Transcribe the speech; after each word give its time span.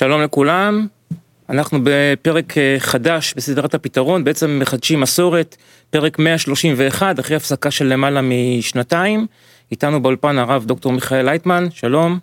שלום 0.00 0.22
לכולם, 0.22 0.86
אנחנו 1.48 1.78
בפרק 1.82 2.58
אה, 2.58 2.76
חדש 2.78 3.34
בסדרת 3.36 3.74
הפתרון, 3.74 4.24
בעצם 4.24 4.58
מחדשים 4.62 5.00
מסורת, 5.00 5.56
פרק 5.90 6.18
131, 6.18 7.18
אחרי 7.18 7.36
הפסקה 7.36 7.70
של 7.70 7.86
למעלה 7.86 8.20
משנתיים. 8.22 9.26
איתנו 9.70 10.02
באולפן 10.02 10.38
הרב 10.38 10.64
דוקטור 10.64 10.92
מיכאל 10.92 11.24
לייטמן, 11.24 11.66
שלום. 11.70 12.18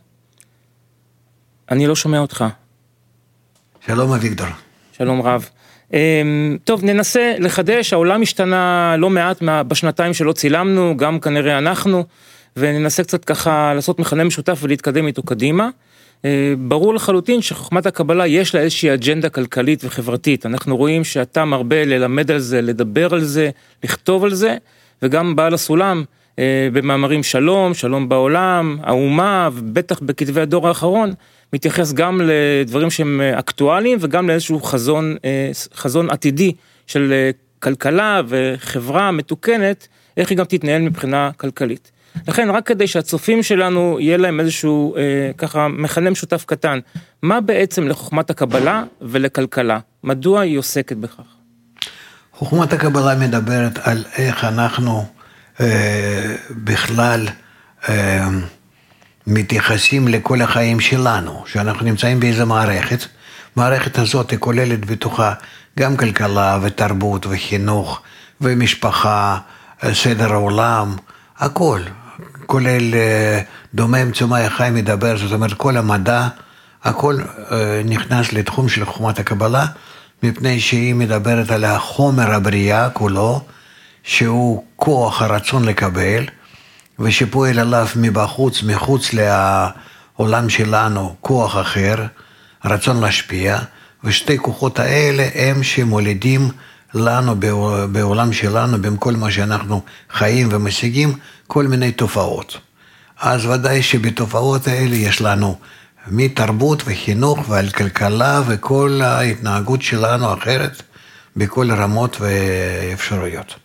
אני 1.72 1.88
לא 1.88 1.96
שומע 1.96 2.20
אותך. 2.20 2.46
שלום 3.86 4.12
אביגדור. 4.12 4.48
שלום 4.98 5.22
רב. 5.22 5.50
אמ, 5.94 6.58
טוב, 6.64 6.84
ננסה 6.84 7.36
לחדש, 7.40 7.94
העולם 7.94 8.22
השתנה 8.22 8.96
לא 8.98 9.09
מעט 9.09 9.38
בשנתיים 9.44 10.14
שלא 10.14 10.32
צילמנו, 10.32 10.98
גם 10.98 11.20
כנראה 11.20 11.58
אנחנו, 11.58 12.06
וננסה 12.58 13.04
קצת 13.04 13.26
ככה 13.26 13.73
לעשות 13.73 14.00
מכנה 14.00 14.23
משותף 14.23 14.59
ולהתקדם 14.62 15.08
איתו 15.08 15.23
קדימה. 15.23 15.70
אה, 16.26 16.54
ברור 16.58 16.94
לחלוטין 16.94 17.42
שחוכמת 17.42 17.86
הקבלה 17.86 18.28
יש 18.28 18.56
לה 18.56 18.62
איזושהי 18.62 18.94
אג'נדה 18.94 19.30
כלכלית 19.30 19.86
וחברתית. 19.86 20.46
אנחנו 20.46 20.78
רואים 20.78 21.04
שאתה 21.04 21.46
מרבה 21.46 21.86
ללמד 21.86 22.32
על 22.32 22.40
זה, 22.40 22.62
לדבר 22.62 23.14
על 23.14 23.24
זה, 23.24 23.50
לכתוב 23.84 24.24
על 24.24 24.34
זה, 24.34 24.58
וגם 25.02 25.36
בעל 25.36 25.54
הסולם 25.54 26.04
אה, 26.40 26.70
במאמרים 26.74 27.24
שלום, 27.24 27.74
שלום 27.74 28.10
בעולם, 28.10 28.78
האומה, 28.84 29.50
ובטח 29.54 30.00
בכתבי 30.00 30.42
הדור 30.42 30.68
האחרון, 30.68 31.14
מתייחס 31.54 31.94
גם 31.94 32.22
לדברים 32.24 32.90
שהם 32.90 33.22
אקטואליים 33.22 33.98
וגם 34.02 34.28
לאיזשהו 34.28 34.59
חזון, 34.59 35.16
אה, 35.26 35.50
חזון 35.76 36.09
עתידי 36.09 36.54
של 36.88 37.30
כלכלה 37.59 38.22
וחברה 38.28 39.12
מתוקנת, 39.12 39.88
איך 40.18 40.30
היא 40.30 40.38
גם 40.38 40.46
תתנהל 40.46 40.81
מבחינה 40.81 41.31
כלכלית. 41.38 41.92
לכן 42.28 42.50
רק 42.50 42.68
כדי 42.68 42.88
שהצופים 42.88 43.44
שלנו 43.44 43.98
יהיה 44.00 44.18
להם 44.18 44.40
איזשהו 44.40 44.96
אה, 44.96 45.02
ככה 45.38 45.68
מכנה 45.68 46.10
משותף 46.10 46.46
קטן, 46.46 46.80
מה 47.22 47.42
בעצם 47.42 47.88
לחוכמת 47.88 48.30
הקבלה 48.30 48.84
ולכלכלה? 49.02 49.80
מדוע 50.04 50.42
היא 50.42 50.58
עוסקת 50.58 50.98
בכך? 50.98 51.24
חוכמת 52.34 52.74
הקבלה 52.74 53.16
מדברת 53.16 53.80
על 53.84 54.04
איך 54.18 54.44
אנחנו 54.44 55.06
אה, 55.59 56.36
בכלל 56.52 57.28
אה, 57.90 58.28
מתייחסים 59.28 60.08
לכל 60.08 60.42
החיים 60.42 60.80
שלנו, 60.80 61.44
שאנחנו 61.48 61.86
נמצאים 61.86 62.20
באיזה 62.20 62.46
מערכת. 62.46 63.06
המערכת 63.56 63.98
הזאת 64.00 64.31
היא 64.31 64.40
כוללת 64.40 64.86
בתוכה 64.86 65.34
גם 65.80 65.98
כלכלה 65.98 66.59
ותרבות 66.62 67.26
וחינוך 67.30 68.02
ומשפחה, 68.42 69.38
אה, 69.84 69.94
סדר 69.94 70.34
העולם, 70.34 70.96
הכל. 71.38 71.81
כולל 72.48 72.95
אה, 72.95 73.42
דומם 73.73 74.12
צומח 74.12 74.45
החי 74.45 74.70
מדבר, 74.73 75.17
זאת 75.17 75.31
אומרת 75.31 75.53
כל 75.53 75.78
המדע, 75.78 76.28
הכל 76.84 77.17
אה, 77.52 77.81
נכנס 77.86 78.34
לתחום 78.34 78.70
של 78.70 78.86
חוכמת 78.86 79.20
הקבלה, 79.20 79.66
מפני 80.23 80.59
שהיא 80.59 80.95
מדברת 80.95 81.52
על 81.52 81.66
החומר 81.66 82.31
הבריאה 82.31 82.90
כולו, 82.90 83.42
שהוא 84.03 84.64
כוח 84.75 85.22
הרצון 85.22 85.66
לקבל, 85.66 86.23
ושפועל 87.00 87.59
עליו 87.59 87.88
מבחוץ, 87.95 88.64
מחוץ 88.64 89.09
לעולם 89.14 90.50
שלנו, 90.50 91.16
כוח 91.22 91.58
אחר, 91.58 91.95
רצון 92.66 93.02
להשפיע, 93.02 93.59
ושתי 94.03 94.38
כוחות 94.38 94.79
האלה 94.79 95.28
הם 95.35 95.64
שמולידים 95.64 96.50
לנו 96.94 97.35
בעולם 97.91 98.34
שלנו, 98.34 98.81
בכל 98.81 99.14
מה 99.14 99.31
שאנחנו 99.31 99.81
חיים 100.12 100.50
ומשיגים, 100.52 101.14
כל 101.47 101.68
מיני 101.68 101.91
תופעות. 101.91 102.58
אז 103.22 103.46
ודאי 103.46 103.81
שבתופעות 103.81 104.68
האלה 104.68 104.96
יש 104.96 105.22
לנו 105.22 105.56
מתרבות 106.08 106.84
וחינוך 106.85 107.50
ועל 107.50 107.69
כלכלה 107.69 108.41
וכל 108.47 109.00
ההתנהגות 109.03 109.81
שלנו 109.81 110.34
אחרת 110.34 110.81
בכל 111.35 111.72
רמות 111.72 112.18
ואפשרויות. 112.19 113.56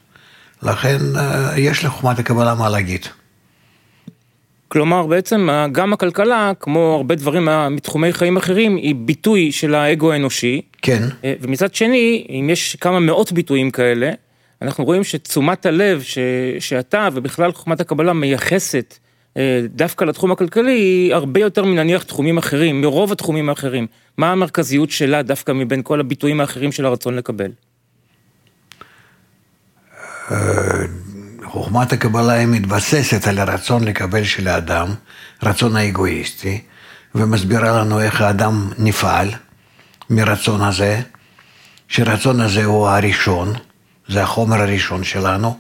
לכן 0.63 0.99
אה, 1.17 1.53
יש 1.57 1.85
לחוכמת 1.85 2.19
הקבלה 2.19 2.55
מה 2.55 2.69
להגיד. 2.69 3.07
כלומר 4.69 5.07
בעצם 5.07 5.49
גם 5.73 5.93
הכלכלה, 5.93 6.53
כמו 6.61 6.95
הרבה 6.97 7.15
דברים 7.15 7.49
מתחומי 7.71 8.13
חיים 8.13 8.37
אחרים, 8.37 8.77
היא 8.77 8.95
ביטוי 8.95 9.53
של 9.53 9.75
האגו 9.75 10.13
האנושי. 10.13 10.63
כן. 10.83 11.03
אה, 11.25 11.35
ומצד 11.41 11.75
שני, 11.75 12.27
אם 12.31 12.51
יש 12.51 12.77
כמה 12.81 13.01
מאות 13.01 13.33
ביטויים 13.33 13.71
כאלה, 13.71 14.11
אנחנו 14.63 14.85
רואים 14.85 15.05
שתשומת 15.05 15.67
הלב 15.67 16.03
ש, 16.03 16.19
שאתה 16.59 17.09
ובכלל 17.13 17.53
חוכמת 17.53 17.81
הקבלה 17.81 18.13
מייחסת 18.13 18.99
אה, 19.37 19.61
דווקא 19.69 20.05
לתחום 20.05 20.33
הכלכלי 20.33 20.73
היא 20.73 21.15
הרבה 21.15 21.41
יותר 21.41 21.65
מנניח 21.65 22.03
תחומים 22.03 22.39
אחרים, 22.39 22.81
מרוב 22.81 23.13
התחומים 23.13 23.49
האחרים. 23.49 23.87
מה 24.19 24.33
המרכזיות 24.33 24.91
שלה 24.91 25.23
דווקא 25.23 25.53
מבין 25.53 25.83
כל 25.83 26.01
הביטויים 26.01 26.41
האחרים 26.41 26.73
של 26.73 26.87
הרצון 26.87 27.17
לקבל? 27.17 27.51
אה, 30.31 30.37
חוכמת 31.45 31.93
הקבלה 31.93 32.33
היא 32.33 32.47
מתבססת 32.47 33.27
על 33.27 33.39
הרצון 33.39 33.85
לקבל 33.85 34.25
של 34.25 34.49
האדם, 34.49 34.89
רצון 35.43 35.77
האגואיסטי, 35.77 36.61
ומסבירה 37.15 37.81
לנו 37.81 38.01
איך 38.01 38.21
האדם 38.21 38.69
נפעל 38.79 39.29
מרצון 40.11 40.63
הזה, 40.63 41.01
שרצון 41.89 42.41
הזה 42.41 42.65
הוא 42.65 42.89
הראשון, 42.89 43.53
זה 44.09 44.23
החומר 44.23 44.61
הראשון 44.61 45.05
שלנו. 45.05 45.59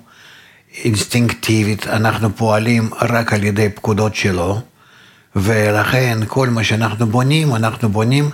אינסטינקטיבית, 0.85 1.87
אנחנו 1.87 2.37
פועלים 2.37 2.91
רק 3.01 3.33
על 3.33 3.45
ידי 3.45 3.69
פקודות 3.75 4.15
שלו, 4.15 4.61
ולכן 5.37 6.19
כל 6.29 6.49
מה 6.49 6.65
שאנחנו 6.65 7.07
בונים, 7.07 7.55
אנחנו 7.55 7.89
בונים 7.89 8.31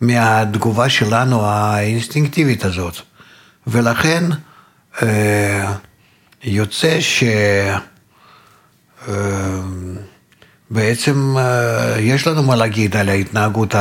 מהתגובה 0.00 0.88
שלנו 0.88 1.46
האינסטינקטיבית 1.46 2.64
הזאת. 2.64 2.94
ולכן 3.66 4.24
אה, 5.02 5.72
יוצא 6.44 7.00
ש... 7.00 7.22
אה, 7.22 7.78
אה, 9.08 9.60
יש 11.98 12.26
לנו 12.26 12.42
מה 12.42 12.56
להגיד 12.56 12.96
על 12.96 13.08
ההתנהגות 13.08 13.74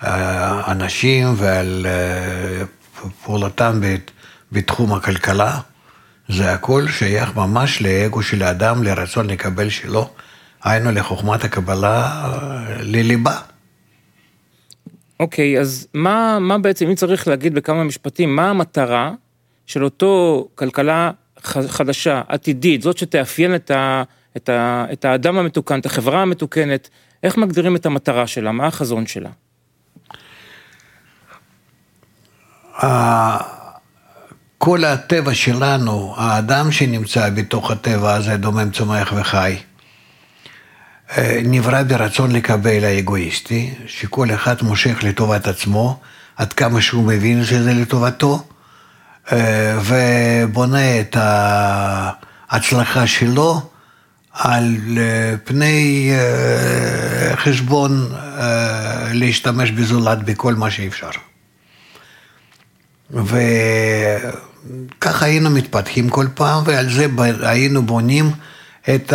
האנשים 0.00 1.34
ועל 1.36 1.86
פעולתם 3.24 3.80
בתחום 4.52 4.94
הכלכלה, 4.94 5.60
זה 6.28 6.52
הכל 6.52 6.88
שייך 6.88 7.36
ממש 7.36 7.82
לאגו 7.82 8.22
של 8.22 8.42
האדם, 8.42 8.82
לרצון 8.82 9.30
לקבל 9.30 9.68
שלו, 9.68 10.10
היינו 10.64 10.92
לחוכמת 10.92 11.44
הקבלה, 11.44 12.24
לליבה. 12.80 13.40
אוקיי, 15.20 15.56
okay, 15.56 15.60
אז 15.60 15.88
מה, 15.94 16.38
מה 16.40 16.58
בעצם, 16.58 16.86
אם 16.86 16.94
צריך 16.94 17.28
להגיד 17.28 17.54
בכמה 17.54 17.84
משפטים, 17.84 18.36
מה 18.36 18.50
המטרה 18.50 19.12
של 19.66 19.84
אותו 19.84 20.48
כלכלה 20.54 21.10
חדשה, 21.68 22.22
עתידית, 22.28 22.82
זאת 22.82 22.98
שתאפיין 22.98 23.54
את, 23.54 23.70
ה, 23.70 24.02
את, 24.36 24.48
ה, 24.48 24.86
את 24.92 25.04
האדם 25.04 25.38
המתוקן, 25.38 25.80
את 25.80 25.86
החברה 25.86 26.22
המתוקנת, 26.22 26.88
איך 27.22 27.36
מגדירים 27.36 27.76
את 27.76 27.86
המטרה 27.86 28.26
שלה, 28.26 28.52
מה 28.52 28.66
החזון 28.66 29.06
שלה? 29.06 29.30
כל 34.58 34.84
הטבע 34.84 35.34
שלנו, 35.34 36.14
האדם 36.16 36.72
שנמצא 36.72 37.30
בתוך 37.30 37.70
הטבע 37.70 38.14
הזה, 38.14 38.36
דומם, 38.36 38.70
צומח 38.70 39.12
וחי, 39.16 39.56
אה, 41.18 41.40
נברא 41.44 41.82
ברצון 41.82 42.32
לקבל 42.32 42.84
האגואיסטי, 42.84 43.74
שכל 43.86 44.34
אחד 44.34 44.54
מושך 44.62 44.98
לטובת 45.02 45.46
עצמו, 45.46 46.00
עד 46.36 46.52
כמה 46.52 46.80
שהוא 46.80 47.04
מבין 47.04 47.44
שזה 47.44 47.74
לטובתו, 47.74 48.44
אה, 49.32 49.78
ובונה 49.84 51.00
את 51.00 51.16
ההצלחה 51.20 53.06
שלו 53.06 53.60
על 54.32 54.76
אה, 54.96 55.34
פני 55.44 56.12
חשבון 57.36 58.12
להשתמש 59.12 59.70
בזולת 59.70 60.22
בכל 60.22 60.54
מה 60.54 60.70
שאפשר. 60.70 61.10
וככה 63.10 64.06
היינו 65.26 65.50
מתפתחים 65.50 66.08
כל 66.08 66.26
פעם, 66.34 66.62
ועל 66.66 66.90
זה 66.92 67.06
היינו 67.42 67.82
בונים 67.82 68.30
את 68.94 69.12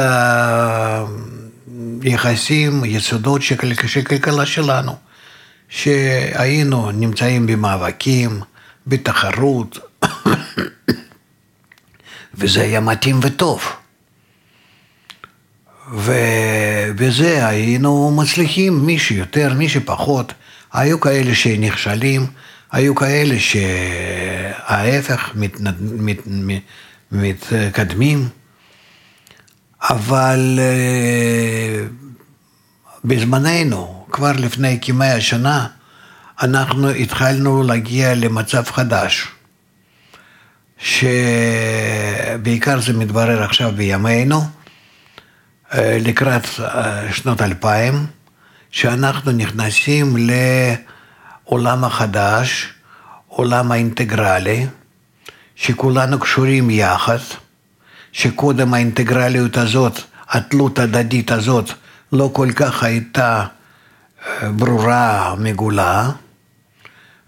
היחסים, 2.01 2.85
יסודות 2.85 3.41
של 3.41 3.55
כלכלה 4.03 4.45
שלנו, 4.45 4.95
שהיינו 5.69 6.91
נמצאים 6.91 7.45
במאבקים, 7.47 8.41
בתחרות, 8.87 9.79
וזה 12.35 12.61
היה 12.61 12.79
מתאים 12.79 13.19
וטוב. 13.21 13.63
ובזה 15.91 17.47
היינו 17.47 18.11
מצליחים, 18.11 18.85
מי 18.85 18.99
שיותר, 18.99 19.53
מי 19.53 19.69
שפחות. 19.69 20.33
היו 20.73 20.99
כאלה 20.99 21.35
שנכשלים, 21.35 22.25
היו 22.73 22.95
כאלה 22.95 23.35
שההפך. 23.39 25.31
מתקדמים, 27.13 28.29
אבל 29.81 30.59
אה, 30.61 31.85
בזמננו, 33.05 34.05
כבר 34.11 34.31
לפני 34.31 34.79
כמאה 34.81 35.21
שנה, 35.21 35.67
אנחנו 36.41 36.89
התחלנו 36.89 37.63
להגיע 37.63 38.15
למצב 38.15 38.63
חדש, 38.65 39.27
שבעיקר 40.77 41.19
זה 42.81 42.93
מתברר 42.93 43.43
עכשיו 43.43 43.71
בימינו, 43.75 44.41
אה, 45.73 45.97
לקראת 46.01 46.47
אה, 46.59 47.13
שנות 47.13 47.41
אלפיים, 47.41 48.05
שאנחנו 48.71 49.31
נכנסים 49.31 50.17
לעולם 51.47 51.83
החדש, 51.83 52.73
עולם 53.27 53.71
האינטגרלי, 53.71 54.67
שכולנו 55.55 56.19
קשורים 56.19 56.69
יחד, 56.69 57.17
שקודם 58.11 58.73
האינטגרליות 58.73 59.57
הזאת, 59.57 59.99
התלות 60.29 60.79
ההדדית 60.79 61.31
הזאת, 61.31 61.69
לא 62.11 62.29
כל 62.33 62.51
כך 62.55 62.83
הייתה 62.83 63.45
אה, 64.27 64.51
ברורה, 64.51 65.35
מגולה, 65.37 66.09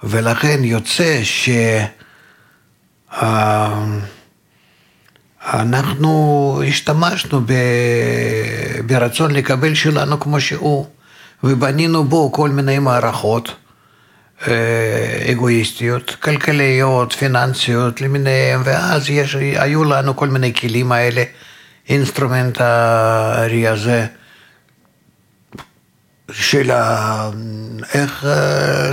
ולכן 0.03 0.63
יוצא 0.63 1.21
שאנחנו 5.51 6.61
השתמשנו 6.67 7.41
ברצון 8.85 9.31
לקבל 9.31 9.73
שלנו 9.73 10.19
כמו 10.19 10.41
שהוא, 10.41 10.85
ובנינו 11.43 12.03
בו 12.03 12.31
כל 12.31 12.49
מיני 12.49 12.79
מערכות. 12.79 13.64
אה, 14.47 15.31
אגואיסטיות, 15.31 16.15
כלכליות, 16.19 17.13
פיננסיות 17.13 18.01
למיניהם, 18.01 18.61
ואז 18.65 19.09
יש, 19.09 19.35
היו 19.35 19.83
לנו 19.83 20.15
כל 20.15 20.27
מיני 20.27 20.53
כלים 20.53 20.91
האלה, 20.91 21.23
אינסטרומנטרי 21.89 23.67
הזה, 23.67 24.07
של 26.31 26.71
ה... 26.71 27.29
איך 27.93 28.25
אה, 28.25 28.91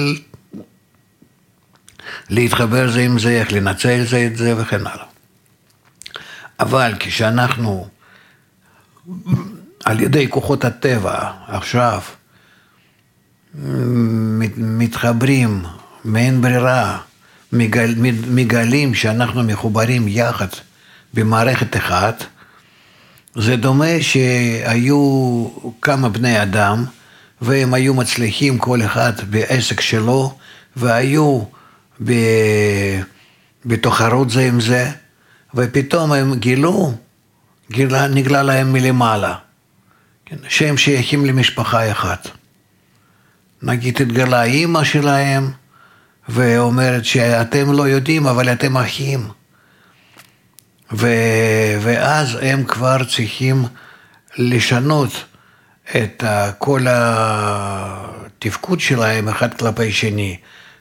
להתחבר 2.31 2.91
זה 2.91 3.01
עם 3.01 3.19
זה, 3.19 3.31
איך 3.31 3.53
לנצל 3.53 4.05
זה 4.05 4.27
את 4.27 4.37
זה 4.37 4.55
וכן 4.57 4.87
הלאה. 4.87 5.05
אבל 6.61 6.95
כשאנחנו 6.99 7.89
על 9.85 10.01
ידי 10.01 10.29
כוחות 10.29 10.65
הטבע 10.65 11.31
עכשיו 11.49 12.01
מתחברים 14.59 15.63
מאין 16.05 16.43
ברירה, 16.43 16.99
מגל, 17.53 17.95
מגלים 18.31 18.95
שאנחנו 18.95 19.43
מחוברים 19.43 20.09
יחד 20.09 20.47
במערכת 21.15 21.77
אחת, 21.77 22.25
זה 23.35 23.57
דומה 23.57 24.01
שהיו 24.01 25.49
כמה 25.83 26.09
בני 26.09 26.43
אדם 26.43 26.85
והם 27.41 27.75
היו 27.75 27.95
מצליחים 27.95 28.59
כל 28.59 28.83
אחד 28.83 29.13
בעסק 29.31 29.81
שלו 29.81 30.39
והיו 30.77 31.43
בתחרות 33.67 34.31
זה 34.31 34.47
עם 34.47 34.61
זה 34.61 34.91
ופתאום 35.55 36.13
הם 36.13 36.35
גילו, 36.35 36.95
גילה, 37.71 38.09
נגלה 38.09 38.43
להם 38.43 38.73
מלמעלה, 38.73 39.35
כן, 40.27 40.37
שהם 40.49 40.77
שייכים 40.77 41.27
למשפחה 41.27 41.91
אחת. 41.91 42.42
נגיד 43.63 44.03
התגלה 44.03 44.43
אימא 44.43 44.85
שלהם 44.85 45.51
ואומרת 46.29 47.05
שאתם 47.05 47.73
לא 47.73 47.89
יודעים 47.89 48.27
אבל 48.27 48.53
אתם 48.53 48.77
אחים. 48.77 49.29
ו... 50.93 51.07
ואז 51.83 52.39
הם 52.43 52.65
כבר 52.65 53.05
צריכים 53.05 53.65
לשנות 54.39 55.25
את 55.97 56.25
כל 56.59 56.81
התפקוד 56.91 58.81
שלהם 58.81 59.29
אחד 59.29 59.55
כלפי 59.55 59.93
שני, 59.93 60.37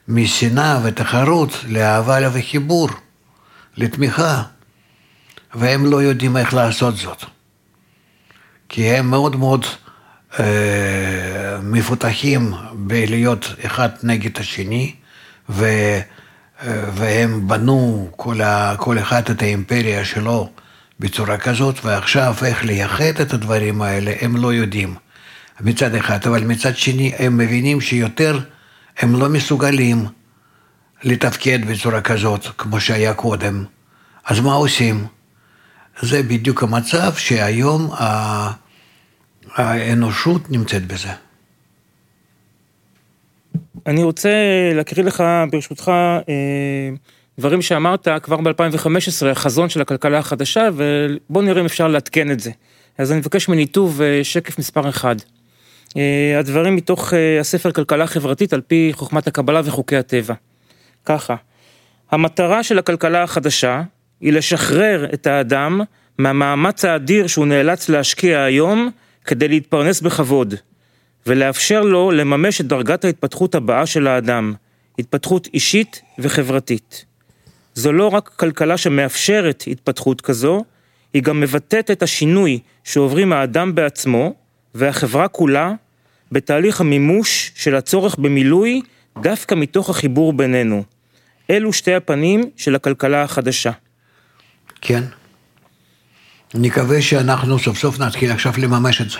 משנאה 0.07 0.79
ותחרות 0.83 1.49
לאהבה 1.67 2.17
וחיבור, 2.33 2.89
לתמיכה, 3.77 4.43
והם 5.55 5.85
לא 5.85 6.01
יודעים 6.03 6.37
איך 6.37 6.53
לעשות 6.53 6.97
זאת. 6.97 7.23
כי 8.69 8.89
הם 8.89 9.09
מאוד 9.09 9.35
מאוד 9.35 9.65
מפותחים 11.63 12.53
בלהיות 12.73 13.55
אחד 13.65 13.89
נגד 14.03 14.39
השני, 14.39 14.95
ו, 15.49 15.65
אה, 15.65 16.83
והם 16.93 17.47
בנו 17.47 18.09
כל, 18.15 18.41
ה, 18.41 18.75
כל 18.77 18.99
אחד 18.99 19.29
את 19.29 19.41
האימפריה 19.41 20.05
שלו 20.05 20.49
בצורה 20.99 21.37
כזאת, 21.37 21.85
ועכשיו 21.85 22.35
איך 22.45 22.65
לייחד 22.65 23.21
את 23.21 23.33
הדברים 23.33 23.81
האלה 23.81 24.13
הם 24.21 24.37
לא 24.37 24.53
יודעים 24.53 24.95
מצד 25.61 25.95
אחד, 25.95 26.19
אבל 26.27 26.43
מצד 26.43 26.77
שני 26.77 27.13
הם 27.17 27.37
מבינים 27.37 27.81
שיותר 27.81 28.39
הם 28.99 29.19
לא 29.19 29.29
מסוגלים 29.29 30.05
לתפקד 31.03 31.65
בצורה 31.65 32.01
כזאת 32.01 32.47
כמו 32.57 32.79
שהיה 32.79 33.13
קודם. 33.13 33.63
אז 34.25 34.39
מה 34.39 34.53
עושים? 34.53 35.05
זה 36.01 36.23
בדיוק 36.23 36.63
המצב 36.63 37.13
שהיום 37.13 37.91
האנושות 39.55 40.51
נמצאת 40.51 40.87
בזה. 40.87 41.09
אני 43.85 44.03
רוצה 44.03 44.29
להקריא 44.73 45.05
לך, 45.05 45.23
ברשותך, 45.51 45.91
אה, 46.29 46.89
דברים 47.39 47.61
שאמרת 47.61 48.07
כבר 48.23 48.37
ב-2015, 48.37 49.25
החזון 49.31 49.69
של 49.69 49.81
הכלכלה 49.81 50.17
החדשה, 50.17 50.69
ובוא 50.73 51.43
נראה 51.43 51.61
אם 51.61 51.65
אפשר 51.65 51.87
לעדכן 51.87 52.31
את 52.31 52.39
זה. 52.39 52.51
אז 52.97 53.11
אני 53.11 53.19
מבקש 53.19 53.49
מניתוב 53.49 54.01
אה, 54.01 54.23
שקף 54.23 54.59
מספר 54.59 54.89
1. 54.89 55.15
אה, 55.97 56.39
הדברים 56.39 56.75
מתוך 56.75 57.13
הספר 57.39 57.71
כלכלה 57.71 58.07
חברתית 58.07 58.53
על 58.53 58.61
פי 58.61 58.91
חוכמת 58.93 59.27
הקבלה 59.27 59.61
וחוקי 59.65 59.97
הטבע. 59.97 60.33
ככה, 61.05 61.35
המטרה 62.11 62.63
של 62.63 62.79
הכלכלה 62.79 63.23
החדשה 63.23 63.81
היא 64.21 64.33
לשחרר 64.33 65.05
את 65.13 65.27
האדם 65.27 65.81
מהמאמץ 66.17 66.85
האדיר 66.85 67.27
שהוא 67.27 67.45
נאלץ 67.45 67.89
להשקיע 67.89 68.41
היום 68.41 68.91
כדי 69.25 69.47
להתפרנס 69.47 70.01
בכבוד, 70.01 70.53
ולאפשר 71.27 71.81
לו 71.81 72.11
לממש 72.11 72.61
את 72.61 72.65
דרגת 72.65 73.05
ההתפתחות 73.05 73.55
הבאה 73.55 73.85
של 73.85 74.07
האדם, 74.07 74.53
התפתחות 74.99 75.47
אישית 75.53 76.01
וחברתית. 76.19 77.05
זו 77.73 77.91
לא 77.91 78.07
רק 78.07 78.27
כלכלה 78.27 78.77
שמאפשרת 78.77 79.63
התפתחות 79.67 80.21
כזו, 80.21 80.63
היא 81.13 81.23
גם 81.23 81.39
מבטאת 81.39 81.91
את 81.91 82.03
השינוי 82.03 82.59
שעוברים 82.83 83.33
האדם 83.33 83.75
בעצמו 83.75 84.33
והחברה 84.75 85.27
כולה 85.27 85.73
בתהליך 86.31 86.81
המימוש 86.81 87.51
של 87.55 87.75
הצורך 87.75 88.15
במילוי 88.15 88.81
דווקא 89.21 89.55
מתוך 89.55 89.89
החיבור 89.89 90.33
בינינו. 90.33 90.83
אלו 91.49 91.73
שתי 91.73 91.93
הפנים 91.93 92.49
של 92.57 92.75
הכלכלה 92.75 93.23
החדשה. 93.23 93.71
כן. 94.81 95.03
נקווה 96.53 97.01
שאנחנו 97.01 97.59
סוף 97.59 97.77
סוף 97.77 97.99
נתחיל 97.99 98.31
עכשיו 98.31 98.53
לממש 98.57 99.01
את 99.01 99.09
זה. 99.09 99.17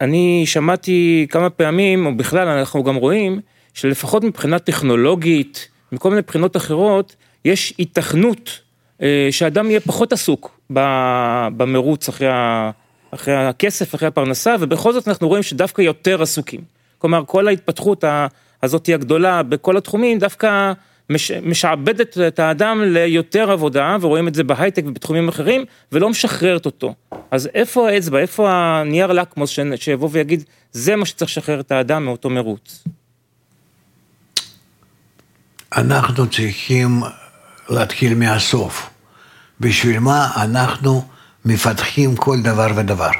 אני 0.00 0.42
שמעתי 0.46 1.26
כמה 1.30 1.50
פעמים, 1.50 2.06
או 2.06 2.16
בכלל 2.16 2.48
אנחנו 2.48 2.84
גם 2.84 2.94
רואים, 2.94 3.40
שלפחות 3.74 4.24
מבחינה 4.24 4.58
טכנולוגית, 4.58 5.68
מכל 5.92 6.10
מיני 6.10 6.22
בחינות 6.22 6.56
אחרות, 6.56 7.16
יש 7.44 7.74
היתכנות 7.78 8.60
אה, 9.02 9.28
שאדם 9.30 9.70
יהיה 9.70 9.80
פחות 9.80 10.12
עסוק 10.12 10.60
במרוץ 11.56 12.08
אחרי, 12.08 12.28
אחרי 13.10 13.34
הכסף, 13.34 13.94
אחרי 13.94 14.08
הפרנסה, 14.08 14.56
ובכל 14.60 14.92
זאת 14.92 15.08
אנחנו 15.08 15.28
רואים 15.28 15.42
שדווקא 15.42 15.82
יותר 15.82 16.22
עסוקים. 16.22 16.60
כלומר, 16.98 17.22
כל 17.26 17.48
ההתפתחות 17.48 18.04
הזאת 18.62 18.88
הגדולה 18.94 19.42
בכל 19.42 19.76
התחומים, 19.76 20.18
דווקא 20.18 20.72
מש, 21.10 21.30
משעבדת 21.30 22.18
את 22.18 22.38
האדם 22.38 22.82
ליותר 22.84 23.50
עבודה, 23.50 23.96
ורואים 24.00 24.28
את 24.28 24.34
זה 24.34 24.44
בהייטק 24.44 24.82
ובתחומים 24.86 25.28
אחרים, 25.28 25.64
ולא 25.92 26.10
משחררת 26.10 26.66
אותו. 26.66 26.94
אז 27.30 27.48
איפה 27.54 27.90
האצבע, 27.90 28.18
איפה 28.18 28.50
הנייר 28.52 29.12
לקמוס 29.12 29.58
שיבוא 29.76 30.08
ויגיד, 30.12 30.44
זה 30.72 30.96
מה 30.96 31.06
שצריך 31.06 31.30
לשחרר 31.30 31.60
את 31.60 31.72
האדם 31.72 32.04
מאותו 32.04 32.30
מרוץ? 32.30 32.84
אנחנו 35.76 36.26
צריכים 36.26 37.02
להתחיל 37.68 38.14
מהסוף. 38.14 38.90
בשביל 39.60 39.98
מה 39.98 40.30
אנחנו 40.36 41.04
מפתחים 41.44 42.16
כל 42.16 42.42
דבר 42.42 42.66
ודבר. 42.76 43.10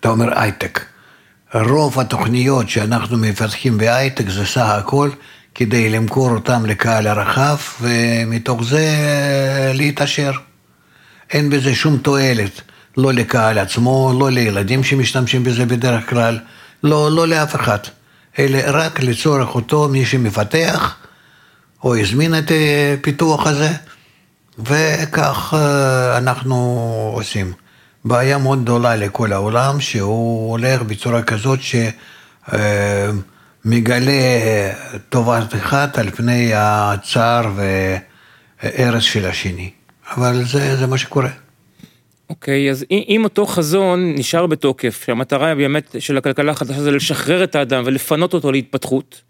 אתה 0.00 0.08
אומר 0.08 0.38
הייטק. 0.38 0.84
רוב 1.54 2.00
התוכניות 2.00 2.68
שאנחנו 2.68 3.16
מפתחים 3.16 3.78
בהייטק 3.78 4.28
זה 4.28 4.46
סך 4.46 4.66
הכל 4.66 5.10
כדי 5.54 5.90
למכור 5.90 6.30
אותם 6.30 6.66
לקהל 6.66 7.06
הרחב, 7.06 7.56
ומתוך 7.80 8.64
זה 8.64 8.86
להתעשר. 9.74 10.32
אין 11.30 11.50
בזה 11.50 11.74
שום 11.74 11.98
תועלת, 11.98 12.60
לא 12.96 13.12
לקהל 13.12 13.58
עצמו, 13.58 14.12
לא 14.20 14.30
לילדים 14.30 14.84
שמשתמשים 14.84 15.44
בזה 15.44 15.66
בדרך 15.66 16.10
כלל, 16.10 16.38
לא, 16.82 17.10
לא 17.10 17.28
לאף 17.28 17.54
אחד, 17.54 17.78
אלא 18.38 18.58
רק 18.66 19.00
לצורך 19.00 19.54
אותו 19.54 19.88
מי 19.88 20.06
שמפתח, 20.06 20.96
או 21.84 21.96
הזמין 21.96 22.38
את 22.38 22.52
הפיתוח 22.94 23.46
הזה, 23.46 23.70
וכך 24.58 25.54
אה, 25.56 26.18
אנחנו 26.18 26.56
עושים. 27.14 27.52
בעיה 28.04 28.38
מאוד 28.38 28.62
גדולה 28.62 28.96
לכל 28.96 29.32
העולם, 29.32 29.80
שהוא 29.80 30.50
הולך 30.50 30.82
בצורה 30.82 31.22
כזאת 31.22 31.58
שמגלה 33.64 34.12
טובת 35.08 35.54
אחת 35.54 35.98
על 35.98 36.10
פני 36.10 36.50
הצער 36.54 37.50
והרס 38.62 39.02
של 39.02 39.24
השני. 39.24 39.70
אבל 40.16 40.44
זה, 40.44 40.76
זה 40.76 40.86
מה 40.86 40.98
שקורה. 40.98 41.30
אוקיי, 42.30 42.68
okay, 42.68 42.70
אז 42.70 42.84
אם 42.90 43.20
אותו 43.24 43.46
חזון 43.46 44.14
נשאר 44.14 44.46
בתוקף, 44.46 45.02
שהמטרה 45.06 45.54
באמת 45.54 45.96
של 45.98 46.16
הכלכלה 46.16 46.52
החדשה 46.52 46.80
זה 46.80 46.90
לשחרר 46.90 47.44
את 47.44 47.54
האדם 47.54 47.82
ולפנות 47.86 48.34
אותו 48.34 48.52
להתפתחות, 48.52 49.22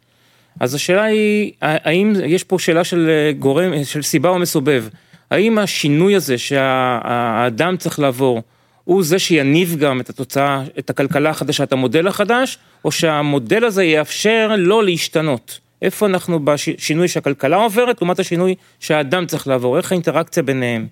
אז 0.60 0.74
השאלה 0.74 1.02
היא, 1.02 1.52
האם 1.60 2.12
יש 2.26 2.44
פה 2.44 2.58
שאלה 2.58 2.84
של 2.84 3.10
גורם, 3.38 3.84
של 3.84 4.02
סיבה 4.02 4.28
או 4.28 4.38
מסובב, 4.38 4.84
האם 5.30 5.58
השינוי 5.58 6.16
הזה 6.16 6.38
שהאדם 6.38 7.76
צריך 7.76 7.98
לעבור, 7.98 8.42
הוא 8.84 9.02
זה 9.02 9.18
שיניב 9.18 9.76
גם 9.78 10.00
את 10.00 10.10
התוצאה, 10.10 10.62
את 10.78 10.90
הכלכלה 10.90 11.30
החדשה, 11.30 11.64
את 11.64 11.72
המודל 11.72 12.06
החדש, 12.06 12.58
או 12.84 12.92
שהמודל 12.92 13.64
הזה 13.64 13.84
יאפשר 13.84 14.54
לא 14.58 14.84
להשתנות? 14.84 15.58
איפה 15.82 16.06
אנחנו 16.06 16.44
בשינוי 16.44 17.08
שהכלכלה 17.08 17.56
עוברת, 17.56 18.00
לעומת 18.00 18.18
השינוי 18.18 18.54
שהאדם 18.80 19.26
צריך 19.26 19.46
לעבור, 19.48 19.76
איך 19.76 19.92
האינטראקציה 19.92 20.42
ביניהם? 20.42 20.86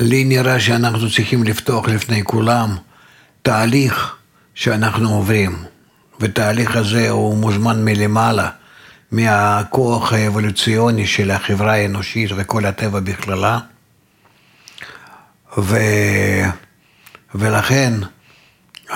לי 0.00 0.24
נראה 0.24 0.60
שאנחנו 0.60 1.10
צריכים 1.10 1.44
לפתוח 1.44 1.88
לפני 1.88 2.24
כולם 2.24 2.76
תהליך 3.42 4.16
שאנחנו 4.54 5.14
עוברים, 5.14 5.64
ותהליך 6.20 6.76
הזה 6.76 7.10
הוא 7.10 7.36
מוזמן 7.36 7.84
מלמעלה, 7.84 8.50
מהכוח 9.12 10.12
האבולוציוני 10.12 11.06
של 11.06 11.30
החברה 11.30 11.72
האנושית 11.72 12.30
וכל 12.36 12.66
הטבע 12.66 13.00
בכללה. 13.00 13.58
ו... 15.58 15.76
ולכן 17.34 17.92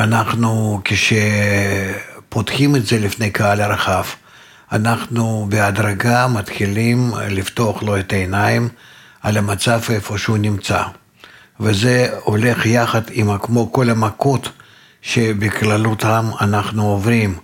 אנחנו 0.01 0.81
כשפותחים 0.85 2.77
את 2.77 2.87
זה 2.87 2.99
לפני 2.99 3.31
קהל 3.31 3.63
רחב, 3.63 4.05
אנחנו 4.73 5.47
בהדרגה 5.49 6.27
מתחילים 6.29 7.13
לפתוח 7.31 7.83
לו 7.83 7.99
את 7.99 8.13
העיניים 8.13 8.69
על 9.23 9.37
המצב 9.37 9.81
איפה 9.91 10.19
שהוא 10.19 10.39
נמצא. 10.39 10.83
וזה 11.61 12.09
הולך 12.23 12.67
יחד 12.67 13.03
עם 13.11 13.39
כמו 13.39 13.73
כל 13.73 13.91
המכות 13.91 14.49
שבכללותם 15.03 16.31
אנחנו 16.41 16.87
עוברים, 16.87 17.39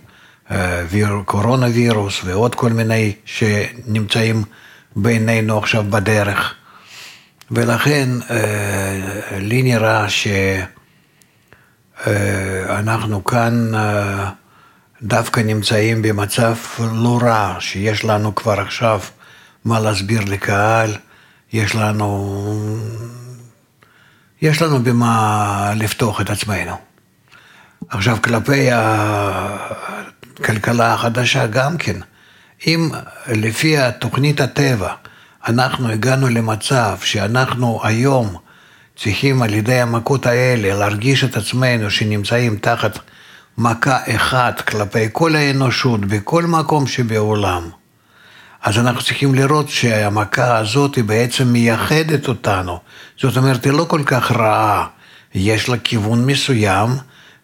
אה, 0.51 0.83
קורונה 1.25 1.65
וירוס 1.73 2.21
ועוד 2.23 2.55
כל 2.55 2.69
מיני 2.69 3.13
שנמצאים 3.25 4.43
בינינו 4.95 5.57
עכשיו 5.57 5.83
בדרך. 5.89 6.53
ולכן 7.51 8.09
אה, 8.29 9.39
לי 9.39 9.63
נראה 9.63 10.09
שאנחנו 10.09 10.72
אה, 12.07 13.21
כאן 13.25 13.71
דווקא 15.01 15.39
נמצאים 15.39 16.01
במצב 16.01 16.55
לא 16.79 17.19
רע, 17.21 17.55
שיש 17.59 18.05
לנו 18.05 18.35
כבר 18.35 18.59
עכשיו 18.59 18.99
מה 19.65 19.79
להסביר 19.79 20.21
לקהל. 20.25 20.95
יש 21.53 21.75
לנו, 21.75 22.79
יש 24.41 24.61
לנו 24.61 24.83
במה 24.83 25.71
לפתוח 25.75 26.21
את 26.21 26.29
עצמנו. 26.29 26.75
עכשיו, 27.89 28.17
כלפי 28.23 28.69
הכלכלה 30.39 30.93
החדשה 30.93 31.47
גם 31.47 31.77
כן, 31.77 31.95
אם 32.67 32.89
לפי 33.27 33.75
תוכנית 33.99 34.41
הטבע 34.41 34.93
אנחנו 35.47 35.89
הגענו 35.89 36.27
למצב 36.27 36.97
שאנחנו 37.03 37.79
היום 37.83 38.35
צריכים 38.97 39.41
על 39.41 39.53
ידי 39.53 39.81
המכות 39.81 40.25
האלה 40.25 40.77
להרגיש 40.77 41.23
את 41.23 41.37
עצמנו 41.37 41.89
שנמצאים 41.89 42.57
תחת 42.57 42.99
מכה 43.57 43.97
אחת 44.15 44.61
כלפי 44.61 45.07
כל 45.11 45.35
האנושות 45.35 46.05
בכל 46.05 46.43
מקום 46.43 46.87
שבעולם, 46.87 47.69
אז 48.63 48.77
אנחנו 48.79 49.01
צריכים 49.01 49.35
לראות 49.35 49.69
שהמכה 49.69 50.57
הזאת 50.57 50.95
היא 50.95 51.03
בעצם 51.03 51.47
מייחדת 51.47 52.27
אותנו. 52.27 52.79
זאת 53.21 53.37
אומרת, 53.37 53.65
היא 53.65 53.73
לא 53.73 53.85
כל 53.89 54.01
כך 54.05 54.31
רעה, 54.31 54.87
יש 55.35 55.69
לה 55.69 55.77
כיוון 55.77 56.25
מסוים, 56.25 56.89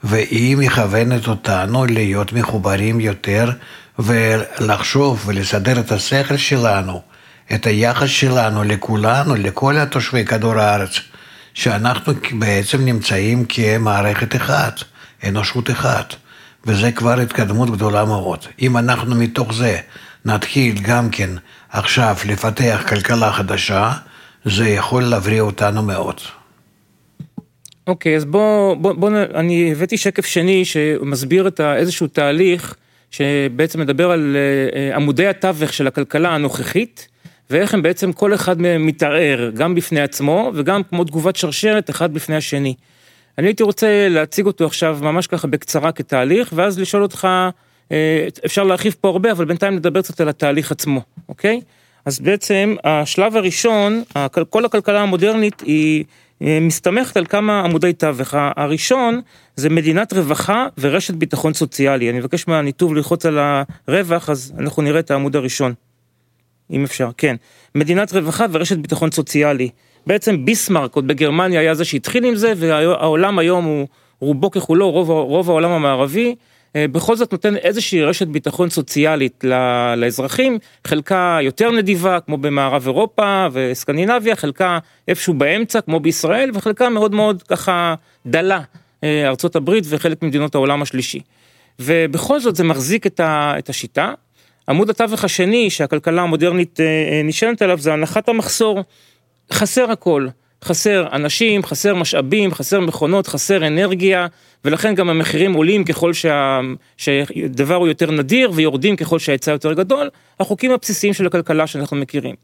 והיא 0.03 0.57
מכוונת 0.57 1.27
אותנו 1.27 1.85
להיות 1.85 2.33
מחוברים 2.33 2.99
יותר, 2.99 3.51
ולחשוב 3.99 5.23
ולסדר 5.25 5.79
את 5.79 5.91
השכל 5.91 6.37
שלנו, 6.37 7.01
את 7.53 7.65
היחס 7.65 8.09
שלנו 8.09 8.63
לכולנו, 8.63 9.35
לכל 9.35 9.77
התושבי 9.77 10.25
כדור 10.25 10.59
הארץ, 10.59 10.99
שאנחנו 11.59 12.13
בעצם 12.39 12.85
נמצאים 12.85 13.45
כמערכת 13.49 14.35
אחת, 14.35 14.79
אנושות 15.27 15.69
אחת. 15.69 16.15
וזה 16.65 16.91
כבר 16.91 17.19
התקדמות 17.19 17.69
גדולה 17.69 18.05
מאוד. 18.05 18.39
אם 18.61 18.77
אנחנו 18.77 19.15
מתוך 19.15 19.53
זה 19.53 19.77
נתחיל 20.25 20.75
גם 20.81 21.09
כן 21.09 21.29
עכשיו 21.69 22.15
לפתח 22.27 22.83
כלכלה 22.89 23.31
חדשה, 23.31 23.91
זה 24.45 24.69
יכול 24.69 25.03
להבריא 25.03 25.41
אותנו 25.41 25.83
מאוד. 25.83 26.21
אוקיי, 27.87 28.13
okay, 28.13 28.17
אז 28.17 28.25
בוא, 28.25 28.75
בוא, 28.75 28.93
בוא, 28.93 29.09
אני 29.35 29.71
הבאתי 29.71 29.97
שקף 29.97 30.25
שני 30.25 30.65
שמסביר 30.65 31.47
את 31.47 31.61
איזשהו 31.61 32.07
תהליך 32.07 32.75
שבעצם 33.11 33.79
מדבר 33.79 34.11
על 34.11 34.37
אה, 34.75 34.95
עמודי 34.95 35.27
התווך 35.27 35.73
של 35.73 35.87
הכלכלה 35.87 36.35
הנוכחית, 36.35 37.07
ואיך 37.49 37.73
הם 37.73 37.81
בעצם 37.81 38.13
כל 38.13 38.33
אחד 38.33 38.61
מהם 38.61 38.85
מתערער, 38.85 39.51
גם 39.53 39.75
בפני 39.75 40.01
עצמו 40.01 40.51
וגם 40.55 40.83
כמו 40.83 41.03
תגובת 41.03 41.35
שרשרת 41.35 41.89
אחד 41.89 42.13
בפני 42.13 42.35
השני. 42.35 42.73
אני 43.37 43.47
הייתי 43.47 43.63
רוצה 43.63 44.07
להציג 44.09 44.45
אותו 44.45 44.65
עכשיו 44.65 44.97
ממש 45.01 45.27
ככה 45.27 45.47
בקצרה 45.47 45.91
כתהליך, 45.91 46.49
ואז 46.55 46.79
לשאול 46.79 47.03
אותך 47.03 47.27
אה, 47.91 48.27
אפשר 48.45 48.63
להרחיב 48.63 48.95
פה 49.01 49.09
הרבה, 49.09 49.31
אבל 49.31 49.45
בינתיים 49.45 49.75
נדבר 49.75 50.01
קצת 50.01 50.21
על 50.21 50.29
התהליך 50.29 50.71
עצמו, 50.71 51.01
אוקיי? 51.29 51.61
אז 52.05 52.19
בעצם 52.19 52.75
השלב 52.83 53.35
הראשון, 53.37 54.03
כל 54.49 54.65
הכלכלה 54.65 55.01
המודרנית 55.01 55.61
היא 55.61 56.03
אה, 56.41 56.57
מסתמכת 56.61 57.17
על 57.17 57.25
כמה 57.25 57.61
עמודי 57.61 57.93
תווך. 57.93 58.33
הראשון 58.37 59.21
זה 59.55 59.69
מדינת 59.69 60.13
רווחה 60.13 60.67
ורשת 60.77 61.13
ביטחון 61.13 61.53
סוציאלי. 61.53 62.09
אני 62.09 62.19
מבקש 62.19 62.47
מהניתוב 62.47 62.95
ללחוץ 62.95 63.25
על 63.25 63.39
הרווח, 63.87 64.29
אז 64.29 64.53
אנחנו 64.59 64.81
נראה 64.81 64.99
את 64.99 65.11
העמוד 65.11 65.35
הראשון. 65.35 65.73
אם 66.71 66.83
אפשר, 66.83 67.09
כן. 67.17 67.35
מדינת 67.75 68.13
רווחה 68.13 68.45
ורשת 68.51 68.77
ביטחון 68.77 69.11
סוציאלי. 69.11 69.69
בעצם 70.07 70.45
ביסמרק 70.45 70.95
עוד 70.95 71.07
בגרמניה 71.07 71.59
היה 71.59 71.73
זה 71.73 71.85
שהתחיל 71.85 72.25
עם 72.25 72.35
זה, 72.35 72.53
והעולם 72.57 73.39
היום 73.39 73.65
הוא 73.65 73.87
רובו 74.19 74.51
ככולו, 74.51 74.91
רוב, 74.91 75.09
רוב 75.09 75.49
העולם 75.49 75.71
המערבי, 75.71 76.35
אה, 76.75 76.85
בכל 76.91 77.15
זאת 77.15 77.31
נותן 77.31 77.55
איזושהי 77.55 78.03
רשת 78.03 78.27
ביטחון 78.27 78.69
סוציאלית 78.69 79.43
לאזרחים, 79.97 80.57
חלקה 80.87 81.37
יותר 81.41 81.71
נדיבה 81.71 82.19
כמו 82.19 82.37
במערב 82.37 82.83
אירופה 82.85 83.47
וסקנינביה, 83.51 84.35
חלקה 84.35 84.79
איפשהו 85.07 85.33
באמצע 85.33 85.81
כמו 85.81 85.99
בישראל 85.99 86.51
וחלקה 86.53 86.89
מאוד 86.89 87.15
מאוד 87.15 87.43
ככה 87.43 87.95
דלה, 88.25 88.61
אה, 89.03 89.27
ארצות 89.27 89.55
הברית 89.55 89.83
וחלק 89.87 90.23
ממדינות 90.23 90.55
העולם 90.55 90.81
השלישי. 90.81 91.19
ובכל 91.79 92.39
זאת 92.39 92.55
זה 92.55 92.63
מחזיק 92.63 93.07
את 93.07 93.69
השיטה. 93.69 94.13
עמוד 94.69 94.89
התווך 94.89 95.23
השני 95.23 95.69
שהכלכלה 95.69 96.21
המודרנית 96.21 96.79
אה, 96.79 97.21
נשענת 97.23 97.61
עליו 97.61 97.77
זה 97.79 97.93
הנחת 97.93 98.29
המחסור. 98.29 98.83
חסר 99.53 99.91
הכל. 99.91 100.27
חסר 100.63 101.07
אנשים, 101.11 101.63
חסר 101.63 101.95
משאבים, 101.95 102.53
חסר 102.53 102.79
מכונות, 102.79 103.27
חסר 103.27 103.67
אנרגיה, 103.67 104.27
ולכן 104.65 104.95
גם 104.95 105.09
המחירים 105.09 105.53
עולים 105.53 105.83
ככל 105.83 106.13
שה... 106.13 106.59
שהדבר 106.97 107.75
הוא 107.75 107.87
יותר 107.87 108.11
נדיר 108.11 108.51
ויורדים 108.53 108.95
ככל 108.95 109.19
שההיצע 109.19 109.51
יותר 109.51 109.73
גדול, 109.73 110.09
החוקים 110.39 110.71
הבסיסיים 110.71 111.13
של 111.13 111.27
הכלכלה 111.27 111.67
שאנחנו 111.67 111.97
מכירים. 111.97 112.35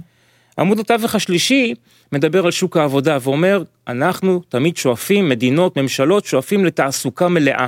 עמוד 0.59 0.79
התווך 0.79 1.15
השלישי 1.15 1.73
מדבר 2.11 2.45
על 2.45 2.51
שוק 2.51 2.77
העבודה 2.77 3.17
ואומר, 3.21 3.63
אנחנו 3.87 4.41
תמיד 4.49 4.77
שואפים, 4.77 5.29
מדינות, 5.29 5.77
ממשלות, 5.77 6.25
שואפים 6.25 6.65
לתעסוקה 6.65 7.27
מלאה. 7.27 7.67